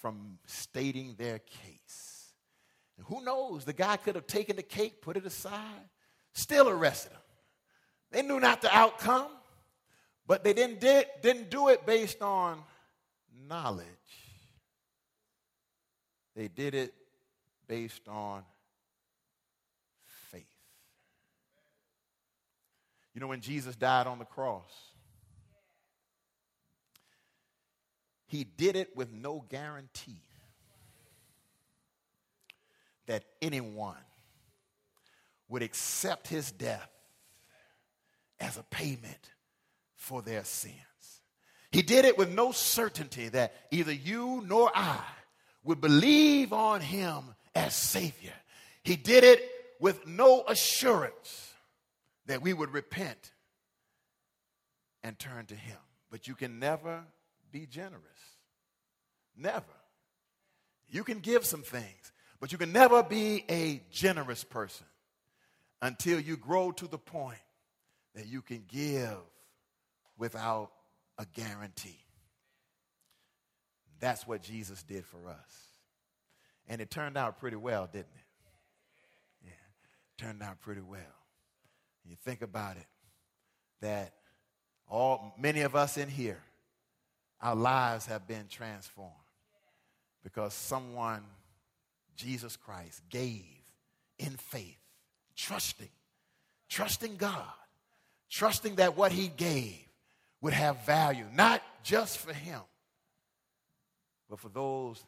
from 0.00 0.38
stating 0.46 1.14
their 1.18 1.38
case. 1.38 2.32
And 2.96 3.06
who 3.06 3.22
knows? 3.22 3.64
The 3.64 3.72
guy 3.72 3.96
could 3.98 4.14
have 4.14 4.26
taken 4.26 4.56
the 4.56 4.62
cake, 4.62 5.02
put 5.02 5.16
it 5.16 5.26
aside, 5.26 5.88
still 6.32 6.68
arrested 6.68 7.12
him. 7.12 7.20
They 8.12 8.22
knew 8.22 8.40
not 8.40 8.62
the 8.62 8.74
outcome, 8.74 9.28
but 10.26 10.42
they 10.42 10.52
didn't, 10.52 10.80
did, 10.80 11.06
didn't 11.22 11.50
do 11.50 11.68
it 11.68 11.86
based 11.86 12.22
on 12.22 12.62
knowledge. 13.48 13.86
They 16.40 16.48
did 16.48 16.74
it 16.74 16.94
based 17.68 18.08
on 18.08 18.44
faith. 20.30 20.46
You 23.12 23.20
know, 23.20 23.26
when 23.26 23.42
Jesus 23.42 23.76
died 23.76 24.06
on 24.06 24.18
the 24.18 24.24
cross, 24.24 24.72
he 28.24 28.44
did 28.44 28.74
it 28.74 28.96
with 28.96 29.12
no 29.12 29.44
guarantee 29.50 30.22
that 33.04 33.24
anyone 33.42 34.00
would 35.50 35.60
accept 35.60 36.26
his 36.26 36.50
death 36.50 36.88
as 38.40 38.56
a 38.56 38.62
payment 38.62 39.30
for 39.94 40.22
their 40.22 40.44
sins. 40.44 40.74
He 41.70 41.82
did 41.82 42.06
it 42.06 42.16
with 42.16 42.30
no 42.30 42.50
certainty 42.50 43.28
that 43.28 43.52
either 43.70 43.92
you 43.92 44.42
nor 44.46 44.72
I 44.74 45.04
would 45.64 45.80
believe 45.80 46.52
on 46.52 46.80
him 46.80 47.34
as 47.54 47.74
Savior. 47.74 48.34
He 48.82 48.96
did 48.96 49.24
it 49.24 49.42
with 49.78 50.06
no 50.06 50.44
assurance 50.46 51.52
that 52.26 52.42
we 52.42 52.52
would 52.52 52.72
repent 52.72 53.32
and 55.02 55.18
turn 55.18 55.46
to 55.46 55.54
him. 55.54 55.78
But 56.10 56.28
you 56.28 56.34
can 56.34 56.58
never 56.58 57.04
be 57.50 57.66
generous. 57.66 58.04
Never. 59.36 59.64
You 60.88 61.04
can 61.04 61.20
give 61.20 61.46
some 61.46 61.62
things, 61.62 62.12
but 62.40 62.52
you 62.52 62.58
can 62.58 62.72
never 62.72 63.02
be 63.02 63.44
a 63.48 63.82
generous 63.90 64.44
person 64.44 64.86
until 65.80 66.20
you 66.20 66.36
grow 66.36 66.72
to 66.72 66.86
the 66.86 66.98
point 66.98 67.38
that 68.14 68.26
you 68.26 68.42
can 68.42 68.64
give 68.68 69.18
without 70.18 70.70
a 71.16 71.26
guarantee. 71.34 71.98
That's 74.00 74.26
what 74.26 74.42
Jesus 74.42 74.82
did 74.82 75.04
for 75.04 75.28
us. 75.28 75.70
And 76.68 76.80
it 76.80 76.90
turned 76.90 77.16
out 77.16 77.38
pretty 77.38 77.56
well, 77.56 77.86
didn't 77.86 78.06
it? 78.14 79.46
Yeah, 79.46 80.26
turned 80.26 80.42
out 80.42 80.60
pretty 80.60 80.80
well. 80.80 81.00
You 82.04 82.16
think 82.24 82.42
about 82.42 82.76
it, 82.76 82.86
that 83.80 84.14
all 84.88 85.34
many 85.38 85.60
of 85.60 85.76
us 85.76 85.96
in 85.96 86.08
here, 86.08 86.42
our 87.40 87.54
lives 87.54 88.06
have 88.06 88.26
been 88.26 88.46
transformed 88.48 89.12
because 90.24 90.54
someone, 90.54 91.22
Jesus 92.16 92.56
Christ, 92.56 93.02
gave 93.08 93.44
in 94.18 94.30
faith, 94.30 94.78
trusting, 95.36 95.88
trusting 96.68 97.16
God, 97.16 97.44
trusting 98.30 98.76
that 98.76 98.96
what 98.96 99.12
he 99.12 99.28
gave 99.28 99.78
would 100.40 100.52
have 100.52 100.84
value, 100.84 101.26
not 101.34 101.62
just 101.82 102.18
for 102.18 102.32
him, 102.32 102.60
but 104.30 104.38
for 104.38 104.48
those 104.48 105.04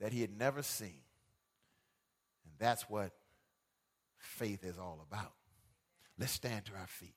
that 0.00 0.12
he 0.12 0.22
had 0.22 0.36
never 0.36 0.62
seen. 0.62 1.02
And 2.44 2.54
that's 2.58 2.88
what 2.88 3.12
faith 4.16 4.64
is 4.64 4.78
all 4.78 5.06
about. 5.08 5.34
Let's 6.18 6.32
stand 6.32 6.64
to 6.66 6.72
our 6.72 6.86
feet. 6.86 7.14